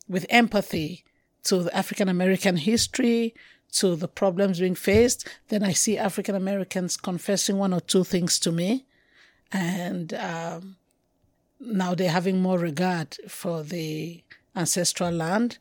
with 0.08 0.26
empathy 0.28 1.04
to 1.44 1.62
the 1.64 1.76
African 1.76 2.08
American 2.08 2.56
history, 2.56 3.34
to 3.72 3.96
the 3.96 4.08
problems 4.08 4.60
being 4.60 4.74
faced, 4.74 5.28
then 5.48 5.62
I 5.62 5.72
see 5.72 5.96
African 5.96 6.34
Americans 6.34 6.96
confessing 6.96 7.56
one 7.58 7.72
or 7.72 7.80
two 7.80 8.04
things 8.04 8.38
to 8.40 8.52
me. 8.52 8.84
And 9.52 10.12
um, 10.14 10.76
now 11.60 11.94
they're 11.94 12.10
having 12.10 12.40
more 12.40 12.58
regard 12.58 13.16
for 13.28 13.62
the 13.62 14.22
ancestral 14.56 15.12
land, 15.12 15.58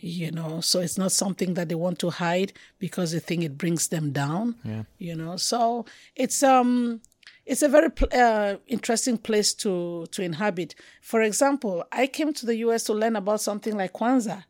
you 0.00 0.30
know, 0.30 0.60
so 0.60 0.80
it's 0.80 0.98
not 0.98 1.12
something 1.12 1.54
that 1.54 1.68
they 1.68 1.74
want 1.74 1.98
to 2.00 2.10
hide 2.10 2.52
because 2.78 3.12
they 3.12 3.20
think 3.20 3.42
it 3.42 3.56
brings 3.58 3.88
them 3.88 4.10
down, 4.10 4.56
yeah. 4.64 4.82
you 4.98 5.14
know. 5.14 5.36
So 5.36 5.86
it's 6.16 6.42
um 6.42 7.00
it's 7.46 7.62
a 7.62 7.68
very 7.68 7.88
uh, 8.12 8.56
interesting 8.66 9.18
place 9.18 9.54
to 9.54 10.06
to 10.12 10.22
inhabit. 10.22 10.74
For 11.00 11.22
example, 11.22 11.84
I 11.92 12.06
came 12.06 12.32
to 12.34 12.46
the 12.46 12.56
U.S. 12.56 12.84
to 12.84 12.94
learn 12.94 13.16
about 13.16 13.40
something 13.40 13.76
like 13.76 13.92
Kwanzaa. 13.92 14.44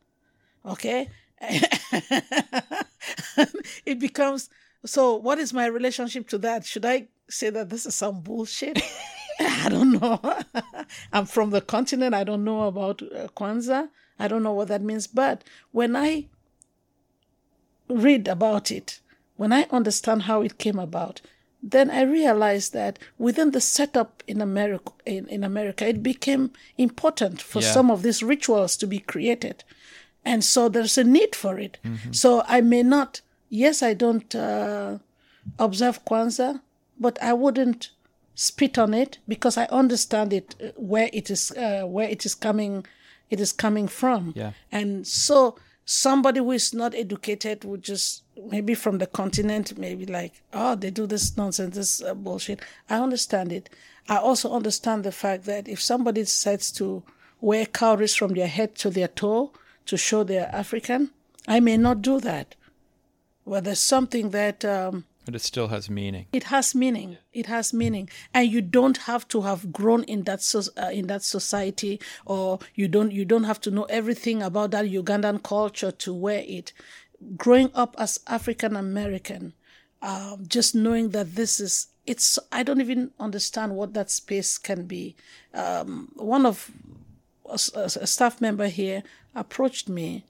Okay, 0.65 1.09
it 3.85 3.99
becomes 3.99 4.49
so. 4.85 5.15
What 5.15 5.39
is 5.39 5.53
my 5.53 5.65
relationship 5.65 6.27
to 6.29 6.37
that? 6.39 6.65
Should 6.65 6.85
I 6.85 7.07
say 7.29 7.49
that 7.49 7.69
this 7.69 7.85
is 7.85 7.95
some 7.95 8.21
bullshit? 8.21 8.81
I 9.39 9.67
don't 9.69 9.91
know. 9.91 10.19
I'm 11.13 11.25
from 11.25 11.49
the 11.49 11.61
continent. 11.61 12.15
I 12.15 12.23
don't 12.23 12.43
know 12.43 12.63
about 12.63 13.01
uh, 13.01 13.27
Kwanzaa. 13.35 13.89
I 14.17 14.27
don't 14.27 14.43
know 14.43 14.53
what 14.53 14.69
that 14.69 14.81
means. 14.81 15.07
But 15.07 15.43
when 15.71 15.95
I 15.95 16.27
read 17.89 18.27
about 18.29 18.71
it, 18.71 19.01
when 19.35 19.51
I 19.51 19.63
understand 19.71 20.23
how 20.23 20.41
it 20.41 20.57
came 20.57 20.79
about, 20.79 21.21
then 21.71 21.89
I 21.89 22.01
realized 22.03 22.73
that 22.73 22.99
within 23.17 23.51
the 23.51 23.61
setup 23.61 24.23
in 24.27 24.39
America, 24.41 24.91
in, 25.05 25.27
in 25.27 25.43
America, 25.43 25.83
it 25.87 26.03
became 26.03 26.51
important 26.77 27.41
for 27.41 27.61
Yeah. 27.61 27.71
some 27.73 27.89
of 27.91 28.01
these 28.03 28.21
rituals 28.21 28.77
to 28.77 28.87
be 28.87 28.99
created, 28.99 29.63
and 30.23 30.43
so 30.43 30.69
there's 30.69 30.97
a 30.97 31.03
need 31.03 31.33
for 31.35 31.57
it. 31.59 31.77
Mm-hmm. 31.83 32.11
So 32.13 32.43
I 32.47 32.61
may 32.61 32.83
not. 32.83 33.21
Yes, 33.49 33.81
I 33.81 33.93
don't 33.95 34.33
uh, 34.35 34.97
observe 35.57 36.03
Kwanzaa, 36.05 36.61
but 36.99 37.17
I 37.21 37.33
wouldn't 37.33 37.91
spit 38.35 38.77
on 38.77 38.93
it 38.93 39.19
because 39.27 39.57
I 39.57 39.65
understand 39.81 40.33
it 40.33 40.55
uh, 40.61 40.67
where 40.75 41.09
it 41.13 41.29
is 41.29 41.51
uh, 41.51 41.83
where 41.95 42.09
it 42.09 42.25
is 42.25 42.35
coming 42.35 42.85
it 43.29 43.39
is 43.39 43.51
coming 43.53 43.87
from. 43.87 44.33
Yeah. 44.35 44.51
And 44.71 45.07
so 45.07 45.55
somebody 45.85 46.39
who 46.39 46.51
is 46.51 46.73
not 46.73 46.95
educated 46.95 47.63
would 47.63 47.83
just 47.83 48.23
maybe 48.49 48.73
from 48.73 48.97
the 48.97 49.07
continent 49.07 49.77
maybe 49.77 50.05
like 50.05 50.41
oh 50.51 50.75
they 50.75 50.89
do 50.89 51.05
this 51.05 51.37
nonsense 51.37 51.75
this 51.75 52.01
uh, 52.01 52.13
bullshit. 52.13 52.59
I 52.89 52.97
understand 52.97 53.51
it. 53.53 53.69
I 54.09 54.17
also 54.17 54.51
understand 54.51 55.03
the 55.03 55.11
fact 55.11 55.45
that 55.45 55.67
if 55.67 55.81
somebody 55.81 56.21
decides 56.21 56.71
to 56.73 57.03
wear 57.39 57.65
cowries 57.65 58.15
from 58.15 58.33
their 58.33 58.47
head 58.47 58.75
to 58.75 58.89
their 58.89 59.07
toe 59.07 59.51
to 59.85 59.97
show 59.97 60.23
they're 60.23 60.49
african 60.53 61.11
i 61.47 61.59
may 61.59 61.77
not 61.77 62.01
do 62.01 62.19
that. 62.19 62.55
Well 63.45 63.61
there's 63.61 63.79
something 63.79 64.31
that 64.31 64.65
um, 64.65 65.05
but 65.25 65.35
it 65.35 65.41
still 65.41 65.69
has 65.69 65.89
meaning. 65.89 66.27
It 66.31 66.45
has 66.45 66.75
meaning. 66.75 67.17
It 67.33 67.47
has 67.47 67.73
meaning, 67.73 68.09
and 68.33 68.49
you 68.49 68.61
don't 68.61 68.97
have 68.97 69.27
to 69.29 69.41
have 69.41 69.73
grown 69.73 70.03
in 70.03 70.23
that 70.23 70.41
so, 70.41 70.61
uh, 70.77 70.91
in 70.93 71.07
that 71.07 71.23
society, 71.23 71.99
or 72.25 72.59
you 72.75 72.87
don't 72.87 73.11
you 73.11 73.25
don't 73.25 73.43
have 73.45 73.59
to 73.61 73.71
know 73.71 73.83
everything 73.85 74.43
about 74.43 74.71
that 74.71 74.85
Ugandan 74.85 75.41
culture 75.43 75.91
to 75.91 76.13
wear 76.13 76.43
it. 76.47 76.71
Growing 77.35 77.71
up 77.73 77.95
as 77.97 78.19
African 78.27 78.75
American, 78.75 79.53
um, 80.01 80.45
just 80.47 80.75
knowing 80.75 81.09
that 81.09 81.33
this 81.35 81.59
is 81.59 81.87
it's 82.05 82.37
I 82.51 82.61
don't 82.61 82.79
even 82.79 83.11
understand 83.19 83.75
what 83.75 83.95
that 83.95 84.11
space 84.11 84.59
can 84.59 84.85
be. 84.85 85.15
Um, 85.53 86.11
one 86.13 86.45
of 86.45 86.69
a, 87.49 87.57
a, 87.75 88.07
staff 88.07 88.41
member 88.41 88.67
here 88.67 89.01
approached 89.33 89.89
me, 89.89 90.23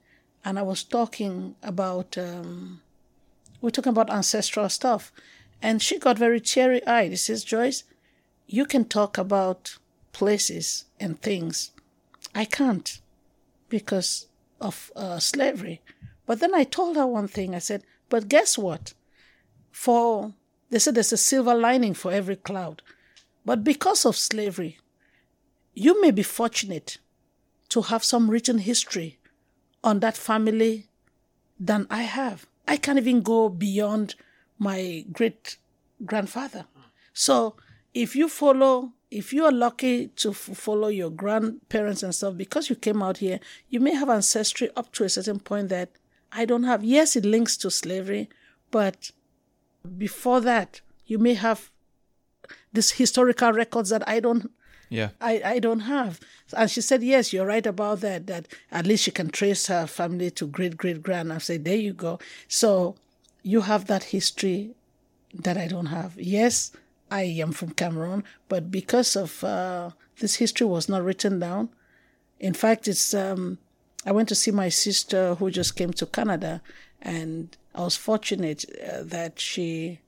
and 0.46 0.58
I 0.58 0.62
was 0.62 0.84
talking 0.84 1.56
about. 1.62 2.18
Um, 2.18 2.82
we're 3.62 3.70
talking 3.70 3.92
about 3.92 4.10
ancestral 4.10 4.70
stuff. 4.70 5.12
And 5.62 5.82
she 5.82 6.00
got 6.00 6.18
very 6.18 6.40
teary 6.40 6.86
eyed. 6.86 7.12
She 7.12 7.18
says, 7.18 7.44
Joyce, 7.44 7.84
you 8.48 8.66
can 8.66 8.86
talk 8.86 9.18
about 9.18 9.78
places 10.12 10.86
and 11.00 11.22
things. 11.22 11.72
I 12.34 12.46
can't 12.46 13.00
because 13.70 14.28
of 14.62 14.92
uh, 14.96 15.20
slavery. 15.20 15.82
But 16.26 16.40
then 16.40 16.54
I 16.54 16.64
told 16.64 16.96
her 16.96 17.08
one 17.08 17.28
thing. 17.28 17.56
I 17.56 17.60
said, 17.60 17.84
but 18.10 18.30
guess 18.30 18.58
what? 18.58 18.94
For 19.72 20.34
they 20.70 20.80
said 20.80 20.96
there's 20.96 21.14
a 21.14 21.18
silver 21.18 21.54
lining 21.54 21.94
for 21.94 22.12
every 22.12 22.36
cloud. 22.36 22.82
But 23.46 23.64
because 23.64 24.06
of 24.06 24.16
slavery, 24.16 24.80
you 25.74 26.02
may 26.02 26.12
be 26.12 26.24
fortunate 26.24 26.98
to 27.70 27.84
have 27.84 28.04
some 28.04 28.30
written 28.30 28.60
history 28.60 29.20
on 29.84 30.00
that 30.00 30.18
family 30.18 30.88
than 31.60 31.88
I 31.90 32.04
have. 32.04 32.48
I 32.68 32.78
can't 32.78 32.98
even 32.98 33.22
go 33.22 33.50
beyond 33.50 34.16
my 34.58 35.06
great 35.12 35.58
grandfather. 36.06 36.66
So 37.14 37.56
if 37.94 38.16
you 38.16 38.28
follow, 38.28 38.94
if 39.12 39.32
you 39.32 39.46
are 39.46 39.52
lucky 39.52 40.08
to 40.08 40.32
f- 40.32 40.36
follow 40.38 40.88
your 40.90 41.10
grandparents 41.10 42.04
and 42.04 42.14
stuff, 42.14 42.36
because 42.36 42.70
you 42.70 42.76
came 42.76 43.02
out 43.02 43.18
here, 43.18 43.40
you 43.70 43.80
may 43.80 43.94
have 43.94 44.10
ancestry 44.10 44.70
up 44.76 44.92
to 44.94 45.04
a 45.04 45.10
certain 45.10 45.40
point 45.40 45.70
that 45.70 45.90
I 46.32 46.46
don't 46.46 46.64
have. 46.64 46.84
Yes, 46.84 47.16
it 47.16 47.26
links 47.26 47.56
to 47.58 47.72
slavery, 47.72 48.30
but 48.72 49.12
before 49.98 50.42
that, 50.42 50.82
you 51.06 51.18
may 51.18 51.36
have 51.36 51.72
these 52.74 52.92
historical 52.92 53.54
records 53.54 53.90
that 53.90 54.08
I 54.08 54.20
don't 54.20 54.52
yeah. 54.90 55.10
I, 55.22 55.42
I 55.44 55.60
don't 55.60 55.82
have. 55.82 56.20
And 56.56 56.70
she 56.70 56.82
said, 56.82 57.04
Yes, 57.04 57.34
you're 57.34 57.46
right 57.46 57.66
about 57.66 58.02
that, 58.02 58.28
that 58.28 58.48
at 58.72 58.86
least 58.86 59.04
she 59.04 59.12
can 59.12 59.30
trace 59.30 59.68
her 59.68 59.88
family 59.88 60.32
to 60.32 60.48
great 60.48 60.78
great 60.78 61.02
grand. 61.04 61.32
I 61.32 61.40
said, 61.40 61.66
There 61.66 61.76
you 61.76 61.94
go. 61.94 62.20
So 62.48 62.96
you 63.44 63.62
have 63.62 63.86
that 63.88 64.06
history 64.06 64.76
that 65.34 65.58
I 65.58 65.68
don't 65.68 65.88
have. 65.88 66.20
Yes, 66.20 66.72
I 67.12 67.24
am 67.24 67.52
from 67.52 67.72
Cameroon, 67.72 68.24
but 68.50 68.72
because 68.72 69.16
of 69.16 69.44
uh, 69.44 69.92
this 70.20 70.36
history 70.36 70.68
was 70.68 70.90
not 70.90 71.04
written 71.04 71.40
down. 71.40 71.70
In 72.40 72.54
fact, 72.54 72.88
it's 72.88 73.14
um, 73.14 73.58
I 74.06 74.12
went 74.12 74.30
to 74.30 74.36
see 74.36 74.52
my 74.52 74.70
sister 74.70 75.36
who 75.36 75.50
just 75.52 75.76
came 75.76 75.94
to 75.94 76.06
Canada, 76.06 76.62
and 77.02 77.56
I 77.74 77.82
was 77.82 77.96
fortunate 77.96 78.66
uh, 78.82 79.04
that 79.04 79.40
she, 79.40 80.00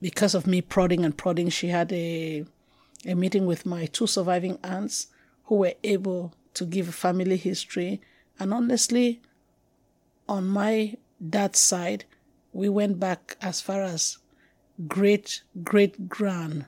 because 0.00 0.34
of 0.34 0.46
me 0.46 0.60
prodding 0.60 1.04
and 1.04 1.16
prodding, 1.16 1.48
she 1.48 1.68
had 1.68 1.92
a 1.92 2.44
a 3.06 3.14
meeting 3.14 3.46
with 3.46 3.66
my 3.66 3.86
two 3.86 4.06
surviving 4.06 4.58
aunts 4.62 5.08
who 5.44 5.56
were 5.56 5.74
able 5.82 6.34
to 6.54 6.64
give 6.64 6.88
a 6.88 6.92
family 6.92 7.36
history. 7.36 8.00
And 8.38 8.52
honestly, 8.52 9.20
on 10.28 10.46
my 10.46 10.96
dad's 11.28 11.58
side, 11.58 12.04
we 12.52 12.68
went 12.68 12.98
back 12.98 13.36
as 13.40 13.60
far 13.60 13.82
as 13.82 14.18
great 14.88 15.42
great 15.62 16.08
grand 16.08 16.66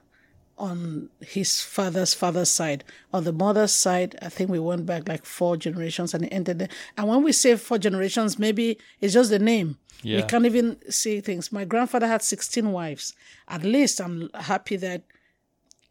on 0.58 1.08
his 1.20 1.60
father's 1.60 2.14
father's 2.14 2.50
side. 2.50 2.84
On 3.12 3.24
the 3.24 3.32
mother's 3.32 3.72
side, 3.72 4.16
I 4.22 4.28
think 4.28 4.50
we 4.50 4.58
went 4.58 4.86
back 4.86 5.08
like 5.08 5.24
four 5.24 5.56
generations 5.56 6.14
and 6.14 6.24
it 6.24 6.28
ended 6.28 6.58
there. 6.58 6.68
And 6.96 7.08
when 7.08 7.22
we 7.22 7.32
say 7.32 7.56
four 7.56 7.78
generations, 7.78 8.38
maybe 8.38 8.78
it's 9.00 9.14
just 9.14 9.30
the 9.30 9.38
name. 9.38 9.78
Yeah. 10.02 10.18
We 10.18 10.22
can't 10.24 10.46
even 10.46 10.78
see 10.90 11.20
things. 11.20 11.52
My 11.52 11.64
grandfather 11.64 12.06
had 12.06 12.22
16 12.22 12.70
wives. 12.70 13.14
At 13.48 13.64
least 13.64 14.00
I'm 14.00 14.30
happy 14.34 14.76
that 14.76 15.02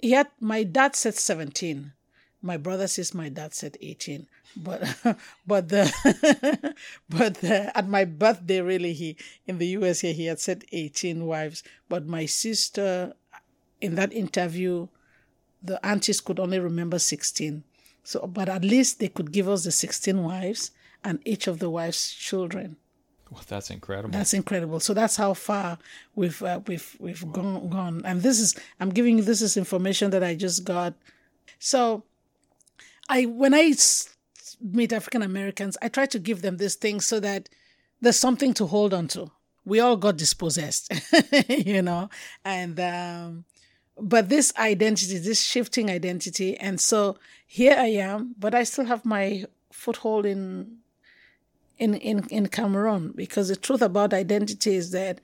had 0.10 0.28
my 0.40 0.64
dad 0.64 0.96
said 0.96 1.14
17 1.14 1.94
my 2.42 2.58
brother 2.58 2.88
says 2.88 3.14
my 3.14 3.30
dad 3.30 3.54
said 3.54 3.78
18 3.80 4.28
but 4.56 4.82
but 5.48 5.70
the 5.70 6.76
but 7.10 7.36
the, 7.36 7.76
at 7.78 7.88
my 7.88 8.06
birthday 8.06 8.62
really 8.62 8.94
he 8.94 9.16
in 9.46 9.58
the 9.58 9.68
us 9.68 10.02
here 10.02 10.14
he 10.14 10.26
had 10.26 10.40
said 10.40 10.66
18 10.72 11.26
wives. 11.26 11.64
But 11.88 12.06
my 12.06 12.26
sister 12.26 13.14
in 13.80 13.96
that 13.96 14.12
interview 14.14 14.88
the 15.64 15.84
aunties 15.86 16.22
could 16.22 16.40
only 16.40 16.60
remember 16.60 16.98
16 16.98 17.64
so 18.04 18.28
but 18.28 18.50
at 18.50 18.64
least 18.64 19.00
they 19.00 19.08
could 19.08 19.32
give 19.32 19.48
us 19.48 19.64
the 19.64 19.72
16 19.72 20.24
wives 20.24 20.72
and 21.04 21.20
each 21.26 21.48
of 21.48 21.60
the 21.60 21.70
wives 21.70 22.12
children 22.12 22.78
well, 23.32 23.42
that's 23.48 23.70
incredible. 23.70 24.12
That's 24.12 24.34
incredible. 24.34 24.82
So 24.82 24.94
that's 24.94 25.16
how 25.16 25.34
far 25.34 25.78
we've 26.16 26.44
uh, 26.44 26.60
we've 26.68 26.98
we've 27.00 27.24
wow. 27.24 27.32
gone 27.32 27.70
gone. 27.70 28.02
And 28.04 28.22
this 28.22 28.42
is 28.42 28.56
I'm 28.80 28.90
giving 28.90 29.18
you 29.18 29.24
this 29.24 29.42
is 29.42 29.56
information 29.56 30.12
that 30.12 30.22
I 30.24 30.36
just 30.36 30.66
got. 30.66 30.94
So 31.58 32.04
I 33.08 33.26
when 33.26 33.54
I 33.54 33.74
meet 34.62 34.92
African 34.92 35.22
Americans, 35.22 35.78
I 35.82 35.88
try 35.88 36.08
to 36.08 36.20
give 36.20 36.42
them 36.42 36.58
this 36.58 36.76
thing 36.76 37.00
so 37.00 37.22
that 37.22 37.48
there's 38.02 38.20
something 38.20 38.54
to 38.56 38.66
hold 38.66 38.94
on 38.94 39.08
to. 39.10 39.32
We 39.64 39.80
all 39.80 39.96
got 39.96 40.18
dispossessed, 40.18 40.92
you 41.48 41.82
know, 41.82 42.10
and 42.44 42.80
um, 42.80 43.46
but 43.98 44.28
this 44.28 44.52
identity, 44.58 45.20
this 45.20 45.42
shifting 45.42 45.90
identity, 45.90 46.58
and 46.58 46.82
so 46.82 47.18
here 47.46 47.76
I 47.78 47.88
am, 47.88 48.36
but 48.38 48.54
I 48.54 48.64
still 48.64 48.86
have 48.86 49.06
my 49.06 49.46
foothold 49.72 50.26
in 50.26 50.81
in, 51.82 51.96
in, 51.96 52.28
in 52.30 52.48
Cameroon 52.48 53.12
because 53.16 53.48
the 53.48 53.56
truth 53.56 53.82
about 53.82 54.14
identity 54.14 54.76
is 54.76 54.92
that 54.92 55.20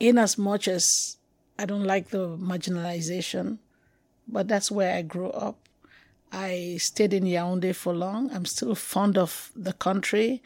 in 0.00 0.16
as 0.16 0.38
much 0.38 0.66
as 0.66 1.18
I 1.58 1.66
don't 1.66 1.84
like 1.84 2.08
the 2.08 2.38
marginalization, 2.38 3.58
but 4.26 4.48
that's 4.48 4.70
where 4.70 4.96
I 4.96 5.02
grew 5.02 5.28
up. 5.28 5.68
I 6.32 6.78
stayed 6.80 7.12
in 7.12 7.24
Yaoundé 7.24 7.74
for 7.74 7.94
long. 7.94 8.30
I'm 8.32 8.46
still 8.46 8.74
fond 8.74 9.18
of 9.18 9.52
the 9.54 9.74
country 9.74 10.42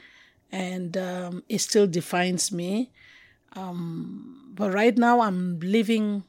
and 0.50 0.96
um, 0.96 1.44
it 1.48 1.58
still 1.58 1.86
defines 1.86 2.50
me. 2.50 2.90
Um, 3.52 4.50
but 4.56 4.74
right 4.74 4.98
now 4.98 5.20
I'm 5.20 5.60
living, 5.60 6.24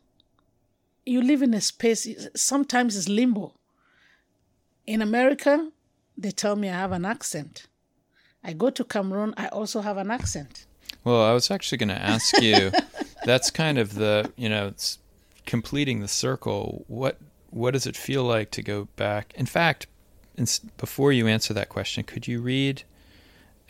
you 1.04 1.24
live 1.24 1.42
in 1.42 1.56
a 1.56 1.62
space, 1.62 2.08
sometimes 2.36 2.96
it's 2.96 3.10
limbo. 3.10 3.56
In 4.86 5.02
America, 5.02 5.72
they 6.16 6.30
tell 6.30 6.56
me 6.56 6.70
I 6.70 6.74
have 6.74 6.92
an 6.92 7.06
accent. 7.06 7.66
I 8.44 8.54
go 8.54 8.70
to 8.70 8.84
Cameroon, 8.84 9.34
I 9.38 9.48
also 9.48 9.82
have 9.82 9.98
an 9.98 10.12
accent. 10.12 10.66
Well, 11.04 11.24
I 11.24 11.34
was 11.34 11.50
actually 11.52 11.78
going 11.80 11.90
to 11.90 12.02
ask 12.02 12.42
you. 12.42 12.72
that's 13.26 13.52
kind 13.52 13.78
of 13.78 13.96
the 13.96 14.32
you 14.36 14.50
know 14.50 14.74
completing 15.46 16.00
the 16.00 16.08
circle. 16.08 16.86
What 16.88 17.18
what 17.50 17.72
does 17.72 17.86
it 17.86 17.96
feel 17.96 18.24
like 18.24 18.52
to 18.52 18.62
go 18.62 18.88
back? 18.96 19.34
In 19.36 19.46
fact, 19.46 19.88
before 20.78 21.12
you 21.12 21.28
answer 21.28 21.54
that 21.54 21.70
question, 21.70 22.04
could 22.04 22.28
you 22.28 22.42
read 22.42 22.84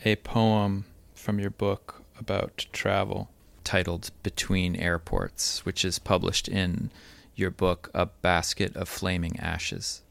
a 0.04 0.16
poem 0.16 0.84
from 1.14 1.38
your 1.38 1.50
book 1.50 2.02
about 2.18 2.66
travel 2.72 3.30
titled 3.64 4.10
"Between 4.22 4.76
Airports," 4.76 5.64
which 5.64 5.84
is 5.84 5.98
published 5.98 6.48
in 6.48 6.90
your 7.34 7.50
book, 7.50 7.90
"A 7.94 8.06
Basket 8.06 8.76
of 8.76 8.88
Flaming 8.88 9.38
Ashes"? 9.40 10.02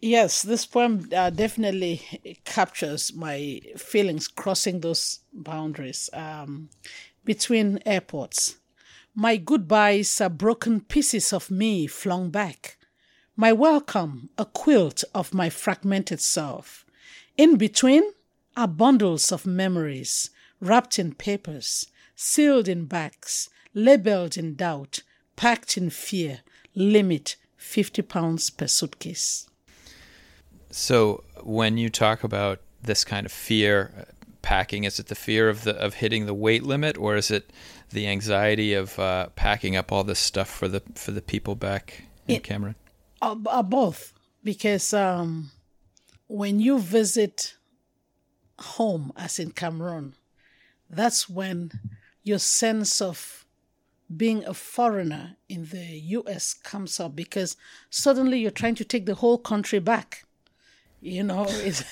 Yes, 0.00 0.42
this 0.42 0.66
poem 0.66 1.08
uh, 1.16 1.30
definitely 1.30 2.02
captures 2.44 3.14
my 3.14 3.62
feelings 3.78 4.28
crossing 4.28 4.80
those 4.80 5.20
boundaries 5.32 6.10
um, 6.12 6.68
between 7.24 7.80
airports. 7.86 8.56
My 9.14 9.38
goodbyes 9.38 10.20
are 10.20 10.28
broken 10.28 10.82
pieces 10.82 11.32
of 11.32 11.50
me 11.50 11.86
flung 11.86 12.28
back. 12.28 12.76
My 13.36 13.54
welcome, 13.54 14.28
a 14.36 14.44
quilt 14.44 15.02
of 15.14 15.32
my 15.32 15.48
fragmented 15.48 16.20
self. 16.20 16.84
In 17.38 17.56
between 17.56 18.02
are 18.54 18.68
bundles 18.68 19.32
of 19.32 19.46
memories, 19.46 20.28
wrapped 20.60 20.98
in 20.98 21.14
papers, 21.14 21.86
sealed 22.14 22.68
in 22.68 22.84
bags, 22.84 23.48
labeled 23.72 24.36
in 24.36 24.56
doubt, 24.56 25.02
packed 25.36 25.78
in 25.78 25.88
fear, 25.88 26.40
limit 26.74 27.36
50 27.56 28.02
pounds 28.02 28.50
per 28.50 28.66
suitcase. 28.66 29.48
So 30.76 31.24
when 31.42 31.78
you 31.78 31.88
talk 31.88 32.22
about 32.22 32.60
this 32.82 33.02
kind 33.02 33.24
of 33.24 33.32
fear 33.32 33.92
uh, 33.98 34.02
packing? 34.42 34.84
Is 34.84 34.98
it 35.00 35.06
the 35.06 35.14
fear 35.14 35.48
of 35.48 35.64
the 35.64 35.74
of 35.74 35.94
hitting 35.94 36.26
the 36.26 36.34
weight 36.34 36.62
limit, 36.62 36.98
or 36.98 37.16
is 37.16 37.30
it 37.30 37.50
the 37.90 38.06
anxiety 38.06 38.74
of 38.74 38.98
uh, 38.98 39.28
packing 39.36 39.74
up 39.74 39.90
all 39.90 40.04
this 40.04 40.18
stuff 40.18 40.48
for 40.48 40.68
the 40.68 40.82
for 40.94 41.12
the 41.12 41.22
people 41.22 41.54
back 41.54 42.02
in 42.28 42.36
It- 42.36 42.44
Cameroon? 42.44 42.76
Uh, 43.22 43.36
uh, 43.46 43.62
both, 43.62 44.12
because 44.44 44.92
um, 44.92 45.50
when 46.26 46.60
you 46.60 46.78
visit 46.78 47.56
home, 48.58 49.12
as 49.16 49.38
in 49.38 49.52
Cameroon, 49.52 50.14
that's 50.90 51.26
when 51.26 51.72
your 52.22 52.38
sense 52.38 53.00
of 53.00 53.46
being 54.14 54.44
a 54.44 54.52
foreigner 54.52 55.36
in 55.48 55.64
the 55.64 55.98
US 56.18 56.52
comes 56.52 57.00
up 57.00 57.16
because 57.16 57.56
suddenly 57.88 58.38
you're 58.38 58.50
trying 58.62 58.74
to 58.76 58.84
take 58.84 59.06
the 59.06 59.14
whole 59.16 59.38
country 59.38 59.78
back. 59.80 60.25
You 61.00 61.22
know, 61.22 61.46
it's 61.48 61.84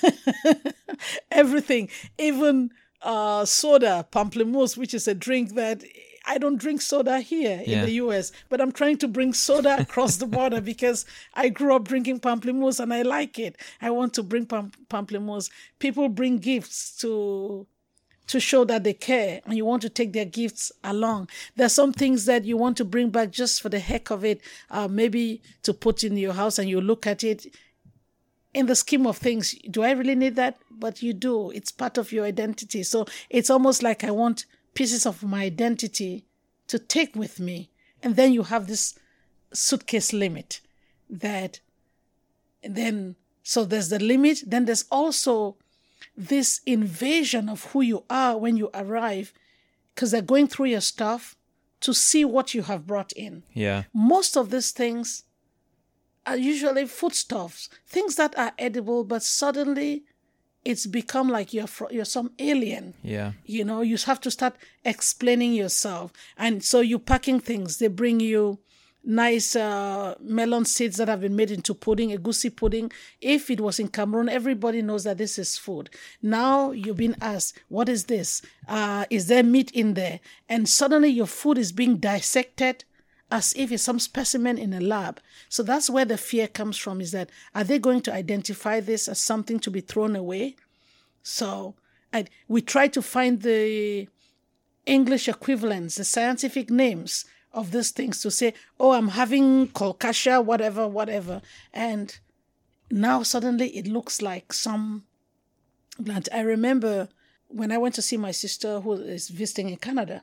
everything, 1.31 1.89
even 2.17 2.71
uh, 3.01 3.45
soda, 3.45 4.05
pamplemousse, 4.11 4.77
which 4.77 4.93
is 4.93 5.07
a 5.07 5.13
drink 5.13 5.53
that 5.55 5.83
I 6.27 6.37
don't 6.37 6.57
drink 6.57 6.81
soda 6.81 7.19
here 7.19 7.61
in 7.65 7.85
the 7.85 7.91
US, 7.93 8.31
but 8.49 8.59
I'm 8.59 8.71
trying 8.71 8.97
to 8.97 9.07
bring 9.07 9.33
soda 9.33 9.79
across 9.79 10.17
the 10.17 10.25
border 10.25 10.59
because 10.73 11.05
I 11.33 11.49
grew 11.49 11.75
up 11.75 11.87
drinking 11.87 12.19
pamplemousse 12.19 12.79
and 12.79 12.93
I 12.93 13.03
like 13.03 13.37
it. 13.37 13.57
I 13.81 13.91
want 13.91 14.13
to 14.15 14.23
bring 14.23 14.45
pam- 14.45 14.71
pamplemousse. 14.89 15.49
People 15.79 16.09
bring 16.09 16.37
gifts 16.37 16.97
to 16.97 17.67
to 18.27 18.39
show 18.39 18.65
that 18.65 18.83
they 18.83 18.93
care 18.93 19.39
and 19.45 19.55
you 19.55 19.63
want 19.65 19.83
to 19.83 19.89
take 19.89 20.11
their 20.13 20.25
gifts 20.25 20.71
along. 20.83 21.29
There's 21.55 21.73
some 21.73 21.93
things 21.93 22.25
that 22.25 22.43
you 22.43 22.57
want 22.57 22.75
to 22.77 22.85
bring 22.85 23.11
back 23.11 23.29
just 23.29 23.61
for 23.61 23.69
the 23.69 23.77
heck 23.77 24.09
of 24.09 24.25
it, 24.25 24.41
uh, 24.71 24.87
maybe 24.87 25.43
to 25.61 25.75
put 25.75 26.03
in 26.03 26.17
your 26.17 26.33
house 26.33 26.57
and 26.57 26.67
you 26.67 26.81
look 26.81 27.05
at 27.05 27.23
it. 27.23 27.45
In 28.55 28.67
the 28.67 28.75
scheme 28.75 29.05
of 29.05 29.17
things, 29.17 29.53
do 29.69 29.83
I 29.83 29.91
really 29.91 30.15
need 30.15 30.35
that? 30.37 30.57
But 30.71 31.03
you 31.03 31.13
do. 31.13 31.51
It's 31.51 31.71
part 31.71 31.97
of 31.97 32.11
your 32.11 32.25
identity. 32.25 32.83
So 32.83 33.05
it's 33.29 33.49
almost 33.49 33.83
like 33.83 34.03
I 34.03 34.11
want 34.11 34.45
pieces 34.73 35.05
of 35.05 35.23
my 35.23 35.43
identity 35.43 36.25
to 36.67 36.79
take 36.79 37.15
with 37.15 37.39
me. 37.39 37.69
And 38.01 38.15
then 38.15 38.31
you 38.33 38.43
have 38.43 38.67
this 38.67 38.97
suitcase 39.53 40.13
limit 40.13 40.61
that 41.09 41.59
then, 42.63 43.15
so 43.43 43.65
there's 43.65 43.89
the 43.89 43.99
limit. 43.99 44.43
Then 44.47 44.65
there's 44.65 44.85
also 44.89 45.57
this 46.15 46.61
invasion 46.65 47.49
of 47.49 47.65
who 47.65 47.81
you 47.81 48.03
are 48.09 48.37
when 48.37 48.55
you 48.55 48.69
arrive 48.73 49.33
because 49.93 50.11
they're 50.11 50.21
going 50.21 50.47
through 50.47 50.67
your 50.67 50.81
stuff 50.81 51.35
to 51.81 51.93
see 51.93 52.23
what 52.23 52.53
you 52.53 52.63
have 52.63 52.87
brought 52.87 53.11
in. 53.13 53.43
Yeah, 53.53 53.83
Most 53.93 54.37
of 54.37 54.49
these 54.49 54.71
things 54.71 55.23
are 56.25 56.37
usually 56.37 56.85
foodstuffs, 56.87 57.69
things 57.87 58.15
that 58.15 58.37
are 58.37 58.53
edible, 58.57 59.03
but 59.03 59.23
suddenly 59.23 60.03
it's 60.63 60.87
become 60.87 61.29
like 61.29 61.53
you're 61.53 61.67
fro- 61.67 61.91
you're 61.91 62.05
some 62.05 62.31
alien. 62.39 62.95
yeah, 63.03 63.33
You 63.45 63.63
know, 63.65 63.81
you 63.81 63.97
have 64.05 64.19
to 64.21 64.31
start 64.31 64.55
explaining 64.83 65.53
yourself, 65.53 66.11
and 66.37 66.63
so 66.63 66.79
you're 66.81 66.99
packing 66.99 67.39
things. 67.39 67.77
They 67.77 67.87
bring 67.87 68.19
you 68.19 68.59
nice 69.07 69.55
uh, 69.55 70.15
melon 70.19 70.65
seeds 70.65 70.97
that 70.97 71.07
have 71.07 71.21
been 71.21 71.35
made 71.35 71.51
into 71.51 71.75
pudding, 71.75 72.09
egusi 72.09 72.49
pudding. 72.55 72.91
If 73.21 73.51
it 73.51 73.61
was 73.61 73.79
in 73.79 73.89
Cameroon, 73.89 74.27
everybody 74.29 74.81
knows 74.81 75.03
that 75.03 75.19
this 75.19 75.37
is 75.37 75.55
food. 75.59 75.91
Now 76.23 76.71
you've 76.71 76.97
been 76.97 77.15
asked, 77.21 77.61
"What 77.69 77.87
is 77.87 78.05
this? 78.05 78.41
Uh, 78.67 79.05
is 79.11 79.27
there 79.27 79.43
meat 79.43 79.69
in 79.71 79.93
there?" 79.93 80.19
And 80.49 80.67
suddenly 80.67 81.09
your 81.09 81.27
food 81.27 81.59
is 81.59 81.71
being 81.71 81.97
dissected 81.97 82.83
as 83.31 83.53
if 83.55 83.71
it's 83.71 83.83
some 83.83 83.99
specimen 83.99 84.57
in 84.57 84.73
a 84.73 84.79
lab. 84.79 85.19
So 85.49 85.63
that's 85.63 85.89
where 85.89 86.05
the 86.05 86.17
fear 86.17 86.47
comes 86.47 86.77
from 86.77 87.01
is 87.01 87.11
that 87.11 87.29
are 87.53 87.63
they 87.63 87.79
going 87.79 88.01
to 88.01 88.13
identify 88.13 88.79
this 88.79 89.07
as 89.07 89.19
something 89.19 89.59
to 89.61 89.71
be 89.71 89.81
thrown 89.81 90.15
away? 90.15 90.55
So 91.23 91.75
I, 92.13 92.25
we 92.47 92.61
try 92.61 92.87
to 92.89 93.01
find 93.01 93.41
the 93.41 94.07
English 94.85 95.27
equivalents, 95.27 95.95
the 95.95 96.03
scientific 96.03 96.69
names 96.69 97.25
of 97.51 97.71
these 97.71 97.91
things 97.91 98.21
to 98.21 98.29
say, 98.29 98.53
oh, 98.79 98.91
I'm 98.91 99.09
having 99.09 99.69
colocasia, 99.69 100.41
whatever, 100.41 100.87
whatever. 100.87 101.41
And 101.73 102.17
now 102.91 103.23
suddenly 103.23 103.69
it 103.69 103.87
looks 103.87 104.21
like 104.21 104.53
some 104.53 105.05
plant. 106.03 106.29
I 106.31 106.41
remember 106.41 107.09
when 107.47 107.71
I 107.71 107.77
went 107.77 107.95
to 107.95 108.01
see 108.01 108.17
my 108.17 108.31
sister 108.31 108.81
who 108.81 108.93
is 108.93 109.29
visiting 109.29 109.69
in 109.69 109.77
Canada, 109.77 110.21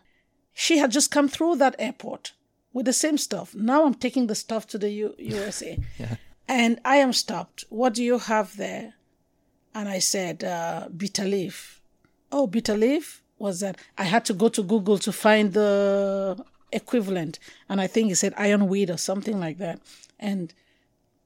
she 0.52 0.78
had 0.78 0.92
just 0.92 1.10
come 1.10 1.28
through 1.28 1.56
that 1.56 1.74
airport 1.78 2.32
with 2.72 2.86
the 2.86 2.92
same 2.92 3.18
stuff. 3.18 3.54
Now 3.54 3.84
I'm 3.86 3.94
taking 3.94 4.26
the 4.26 4.34
stuff 4.34 4.66
to 4.68 4.78
the 4.78 4.90
U- 4.90 5.14
USA. 5.18 5.78
Yeah. 5.98 6.16
And 6.48 6.80
I 6.84 6.96
am 6.96 7.12
stopped. 7.12 7.64
What 7.70 7.94
do 7.94 8.02
you 8.02 8.18
have 8.18 8.56
there? 8.56 8.94
And 9.74 9.88
I 9.88 10.00
said, 10.00 10.42
uh, 10.44 10.88
bitter 10.94 11.24
leaf. 11.24 11.80
Oh, 12.30 12.46
bitter 12.46 12.76
leaf? 12.76 13.22
Was 13.38 13.60
that? 13.60 13.78
I 13.96 14.04
had 14.04 14.24
to 14.26 14.34
go 14.34 14.48
to 14.48 14.62
Google 14.62 14.98
to 14.98 15.12
find 15.12 15.52
the 15.52 16.44
equivalent. 16.72 17.38
And 17.68 17.80
I 17.80 17.86
think 17.86 18.10
it 18.10 18.16
said 18.16 18.34
ironweed 18.36 18.90
or 18.90 18.96
something 18.96 19.38
like 19.38 19.58
that. 19.58 19.80
And 20.18 20.52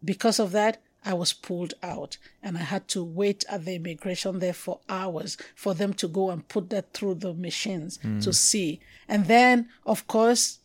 because 0.05 0.39
of 0.39 0.53
that, 0.53 0.83
I 1.05 1.15
was 1.15 1.33
pulled 1.33 1.75
out 1.83 2.19
and 2.43 2.57
I 2.59 2.63
had 2.63 2.89
to 2.89 3.03
wait 3.03 3.45
at 3.49 3.65
the 3.65 3.77
immigration 3.77 4.39
there 4.41 4.53
for 4.53 4.81
hours 4.89 5.37
for 5.55 5.73
them 5.73 5.95
to 5.95 6.09
go 6.09 6.31
and 6.31 6.47
put 6.49 6.71
that 6.71 6.93
through 6.93 7.15
the 7.17 7.33
machines 7.33 7.99
to 8.21 8.33
see. 8.33 8.81
And 9.09 9.27
then, 9.27 9.69
of 9.87 10.07
course, 10.09 10.59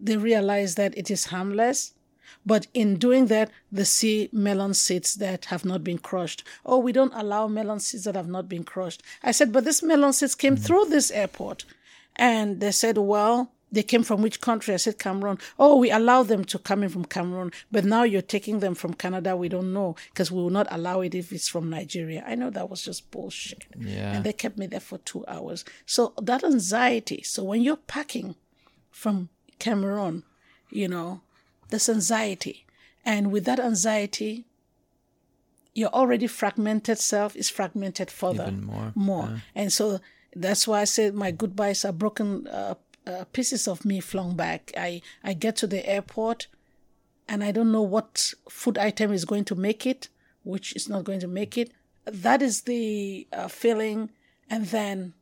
they 0.00 0.16
realize 0.16 0.74
that 0.76 0.96
it 0.96 1.10
is 1.10 1.26
harmless. 1.26 1.94
But 2.44 2.66
in 2.74 2.96
doing 2.96 3.26
that, 3.26 3.50
they 3.70 3.84
see 3.84 4.28
melon 4.32 4.74
seeds 4.74 5.16
that 5.16 5.46
have 5.46 5.64
not 5.64 5.84
been 5.84 5.98
crushed. 5.98 6.44
Oh, 6.64 6.78
we 6.78 6.92
don't 6.92 7.12
allow 7.14 7.46
melon 7.46 7.78
seeds 7.78 8.04
that 8.04 8.16
have 8.16 8.28
not 8.28 8.48
been 8.48 8.64
crushed. 8.64 9.02
I 9.22 9.32
said, 9.32 9.52
but 9.52 9.64
this 9.64 9.82
melon 9.82 10.12
seeds 10.12 10.34
came 10.34 10.54
mm-hmm. 10.54 10.64
through 10.64 10.86
this 10.86 11.10
airport. 11.10 11.64
And 12.16 12.60
they 12.60 12.72
said, 12.72 12.98
well, 12.98 13.52
they 13.72 13.82
came 13.82 14.02
from 14.02 14.20
which 14.20 14.40
country? 14.40 14.74
I 14.74 14.76
said, 14.76 14.98
Cameroon. 14.98 15.38
Oh, 15.58 15.76
we 15.76 15.90
allow 15.90 16.22
them 16.22 16.44
to 16.44 16.58
come 16.58 16.82
in 16.82 16.90
from 16.90 17.06
Cameroon, 17.06 17.52
but 17.70 17.86
now 17.86 18.02
you're 18.02 18.20
taking 18.20 18.60
them 18.60 18.74
from 18.74 18.92
Canada. 18.92 19.34
We 19.34 19.48
don't 19.48 19.72
know 19.72 19.96
because 20.10 20.30
we 20.30 20.42
will 20.42 20.50
not 20.50 20.66
allow 20.70 21.00
it 21.00 21.14
if 21.14 21.32
it's 21.32 21.48
from 21.48 21.70
Nigeria. 21.70 22.22
I 22.26 22.34
know 22.34 22.50
that 22.50 22.68
was 22.68 22.82
just 22.82 23.10
bullshit. 23.10 23.64
Yeah. 23.78 24.12
And 24.12 24.24
they 24.24 24.34
kept 24.34 24.58
me 24.58 24.66
there 24.66 24.80
for 24.80 24.98
two 24.98 25.24
hours. 25.26 25.64
So 25.86 26.12
that 26.20 26.44
anxiety. 26.44 27.22
So 27.22 27.42
when 27.44 27.62
you're 27.62 27.76
packing 27.76 28.34
from 28.90 29.30
Cameroon, 29.58 30.24
you 30.70 30.88
know, 30.88 31.20
this 31.70 31.88
anxiety. 31.88 32.66
And 33.04 33.32
with 33.32 33.44
that 33.44 33.58
anxiety, 33.60 34.44
your 35.74 35.90
already 35.90 36.26
fragmented 36.26 36.98
self 36.98 37.34
is 37.34 37.48
fragmented 37.48 38.10
further. 38.10 38.44
Even 38.44 38.64
more, 38.64 38.92
More. 38.94 39.42
And 39.54 39.72
so 39.72 40.00
that's 40.34 40.68
why 40.68 40.82
I 40.82 40.84
said 40.84 41.14
my 41.14 41.30
goodbyes 41.30 41.84
are 41.84 41.92
broken 41.92 42.46
uh, 42.46 42.74
uh, 43.06 43.24
pieces 43.32 43.66
of 43.66 43.84
me 43.84 44.00
flung 44.00 44.36
back. 44.36 44.72
I, 44.76 45.02
I 45.24 45.32
get 45.32 45.56
to 45.56 45.66
the 45.66 45.86
airport 45.88 46.46
and 47.28 47.42
I 47.42 47.52
don't 47.52 47.72
know 47.72 47.82
what 47.82 48.34
food 48.48 48.78
item 48.78 49.12
is 49.12 49.24
going 49.24 49.44
to 49.46 49.54
make 49.54 49.86
it, 49.86 50.08
which 50.44 50.74
is 50.76 50.88
not 50.88 51.04
going 51.04 51.20
to 51.20 51.28
make 51.28 51.56
it. 51.56 51.72
That 52.04 52.42
is 52.42 52.62
the 52.62 53.26
uh, 53.32 53.48
feeling. 53.48 54.10
And 54.50 54.66
then 54.66 55.14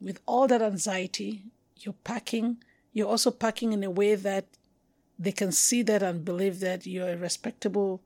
with 0.00 0.20
all 0.26 0.46
that 0.48 0.62
anxiety, 0.62 1.44
you're 1.78 1.94
packing. 2.04 2.58
You're 2.94 3.08
also 3.08 3.30
packing 3.30 3.72
in 3.74 3.84
a 3.84 3.90
way 3.90 4.14
that 4.14 4.46
they 5.18 5.32
can 5.32 5.52
see 5.52 5.82
that 5.82 6.02
and 6.02 6.24
believe 6.24 6.60
that 6.60 6.86
you're 6.86 7.10
a 7.10 7.16
respectable 7.16 8.00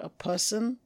uh, 0.00 0.08
person. 0.08 0.78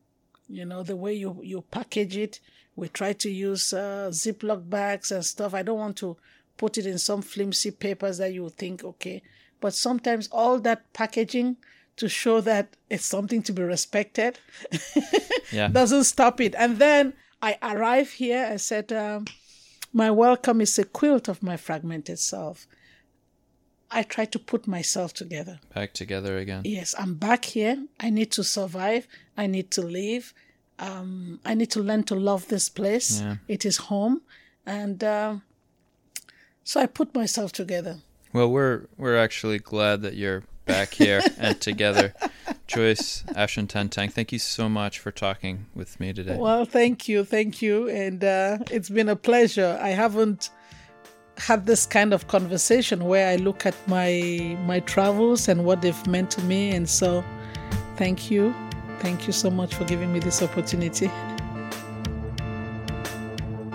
You 0.48 0.64
know, 0.64 0.82
the 0.82 0.96
way 0.96 1.14
you, 1.14 1.38
you 1.42 1.62
package 1.70 2.16
it. 2.16 2.40
We 2.76 2.88
try 2.88 3.12
to 3.12 3.30
use 3.30 3.72
uh, 3.72 4.08
Ziploc 4.10 4.68
bags 4.68 5.12
and 5.12 5.24
stuff. 5.24 5.54
I 5.54 5.62
don't 5.62 5.78
want 5.78 5.96
to 5.98 6.16
put 6.56 6.76
it 6.76 6.86
in 6.86 6.98
some 6.98 7.22
flimsy 7.22 7.70
papers 7.70 8.18
that 8.18 8.32
you 8.34 8.48
think, 8.48 8.82
okay. 8.82 9.22
But 9.60 9.74
sometimes 9.74 10.28
all 10.32 10.58
that 10.60 10.92
packaging 10.92 11.56
to 11.96 12.08
show 12.08 12.40
that 12.40 12.76
it's 12.90 13.04
something 13.06 13.40
to 13.44 13.52
be 13.52 13.62
respected 13.62 14.38
Yeah. 15.52 15.68
doesn't 15.68 16.04
stop 16.04 16.40
it. 16.40 16.54
And 16.58 16.78
then 16.78 17.12
I 17.40 17.56
arrive 17.62 18.10
here. 18.10 18.48
I 18.50 18.56
said, 18.56 18.92
um, 18.92 19.26
My 19.92 20.10
welcome 20.10 20.60
is 20.60 20.78
a 20.78 20.84
quilt 20.84 21.28
of 21.28 21.42
my 21.42 21.56
fragmented 21.56 22.18
self. 22.18 22.66
I 23.90 24.02
try 24.02 24.24
to 24.24 24.38
put 24.38 24.66
myself 24.66 25.12
together. 25.14 25.60
Back 25.74 25.92
together 25.92 26.38
again. 26.38 26.62
Yes, 26.64 26.94
I'm 26.98 27.14
back 27.14 27.44
here. 27.44 27.86
I 28.00 28.10
need 28.10 28.32
to 28.32 28.42
survive. 28.44 29.06
I 29.36 29.46
need 29.46 29.70
to 29.72 29.82
live. 29.82 30.34
Um, 30.78 31.40
I 31.44 31.54
need 31.54 31.70
to 31.72 31.80
learn 31.80 32.02
to 32.04 32.14
love 32.14 32.48
this 32.48 32.68
place. 32.68 33.20
Yeah. 33.20 33.36
It 33.46 33.64
is 33.64 33.76
home. 33.76 34.22
And 34.66 35.04
um 35.04 35.42
so 36.64 36.80
I 36.80 36.86
put 36.86 37.14
myself 37.14 37.52
together. 37.52 37.98
Well, 38.32 38.50
we're 38.50 38.86
we're 38.96 39.16
actually 39.16 39.58
glad 39.58 40.02
that 40.02 40.14
you're 40.14 40.42
back 40.64 40.94
here 40.94 41.20
and 41.38 41.60
together. 41.60 42.14
Joyce 42.66 43.22
Ashuntantang, 43.28 44.10
thank 44.10 44.32
you 44.32 44.38
so 44.38 44.68
much 44.68 44.98
for 44.98 45.10
talking 45.10 45.66
with 45.74 46.00
me 46.00 46.12
today. 46.14 46.36
Well, 46.38 46.64
thank 46.64 47.06
you. 47.08 47.22
Thank 47.24 47.60
you. 47.60 47.88
And 47.90 48.24
uh, 48.24 48.58
it's 48.70 48.88
been 48.88 49.10
a 49.10 49.16
pleasure. 49.16 49.78
I 49.80 49.90
haven't 49.90 50.48
had 51.38 51.66
this 51.66 51.86
kind 51.86 52.12
of 52.12 52.28
conversation 52.28 53.04
where 53.04 53.28
I 53.28 53.36
look 53.36 53.66
at 53.66 53.74
my 53.86 54.56
my 54.66 54.80
travels 54.80 55.48
and 55.48 55.64
what 55.64 55.82
they've 55.82 56.06
meant 56.06 56.30
to 56.32 56.42
me 56.42 56.70
and 56.70 56.88
so 56.88 57.24
thank 57.96 58.30
you. 58.30 58.54
Thank 59.00 59.26
you 59.26 59.32
so 59.32 59.50
much 59.50 59.74
for 59.74 59.84
giving 59.84 60.12
me 60.12 60.20
this 60.20 60.42
opportunity. 60.42 61.10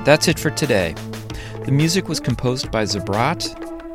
That's 0.04 0.28
it 0.28 0.40
for 0.40 0.50
today. 0.50 0.96
The 1.66 1.72
music 1.72 2.08
was 2.08 2.20
composed 2.20 2.72
by 2.72 2.84
Zabrat. 2.84 3.69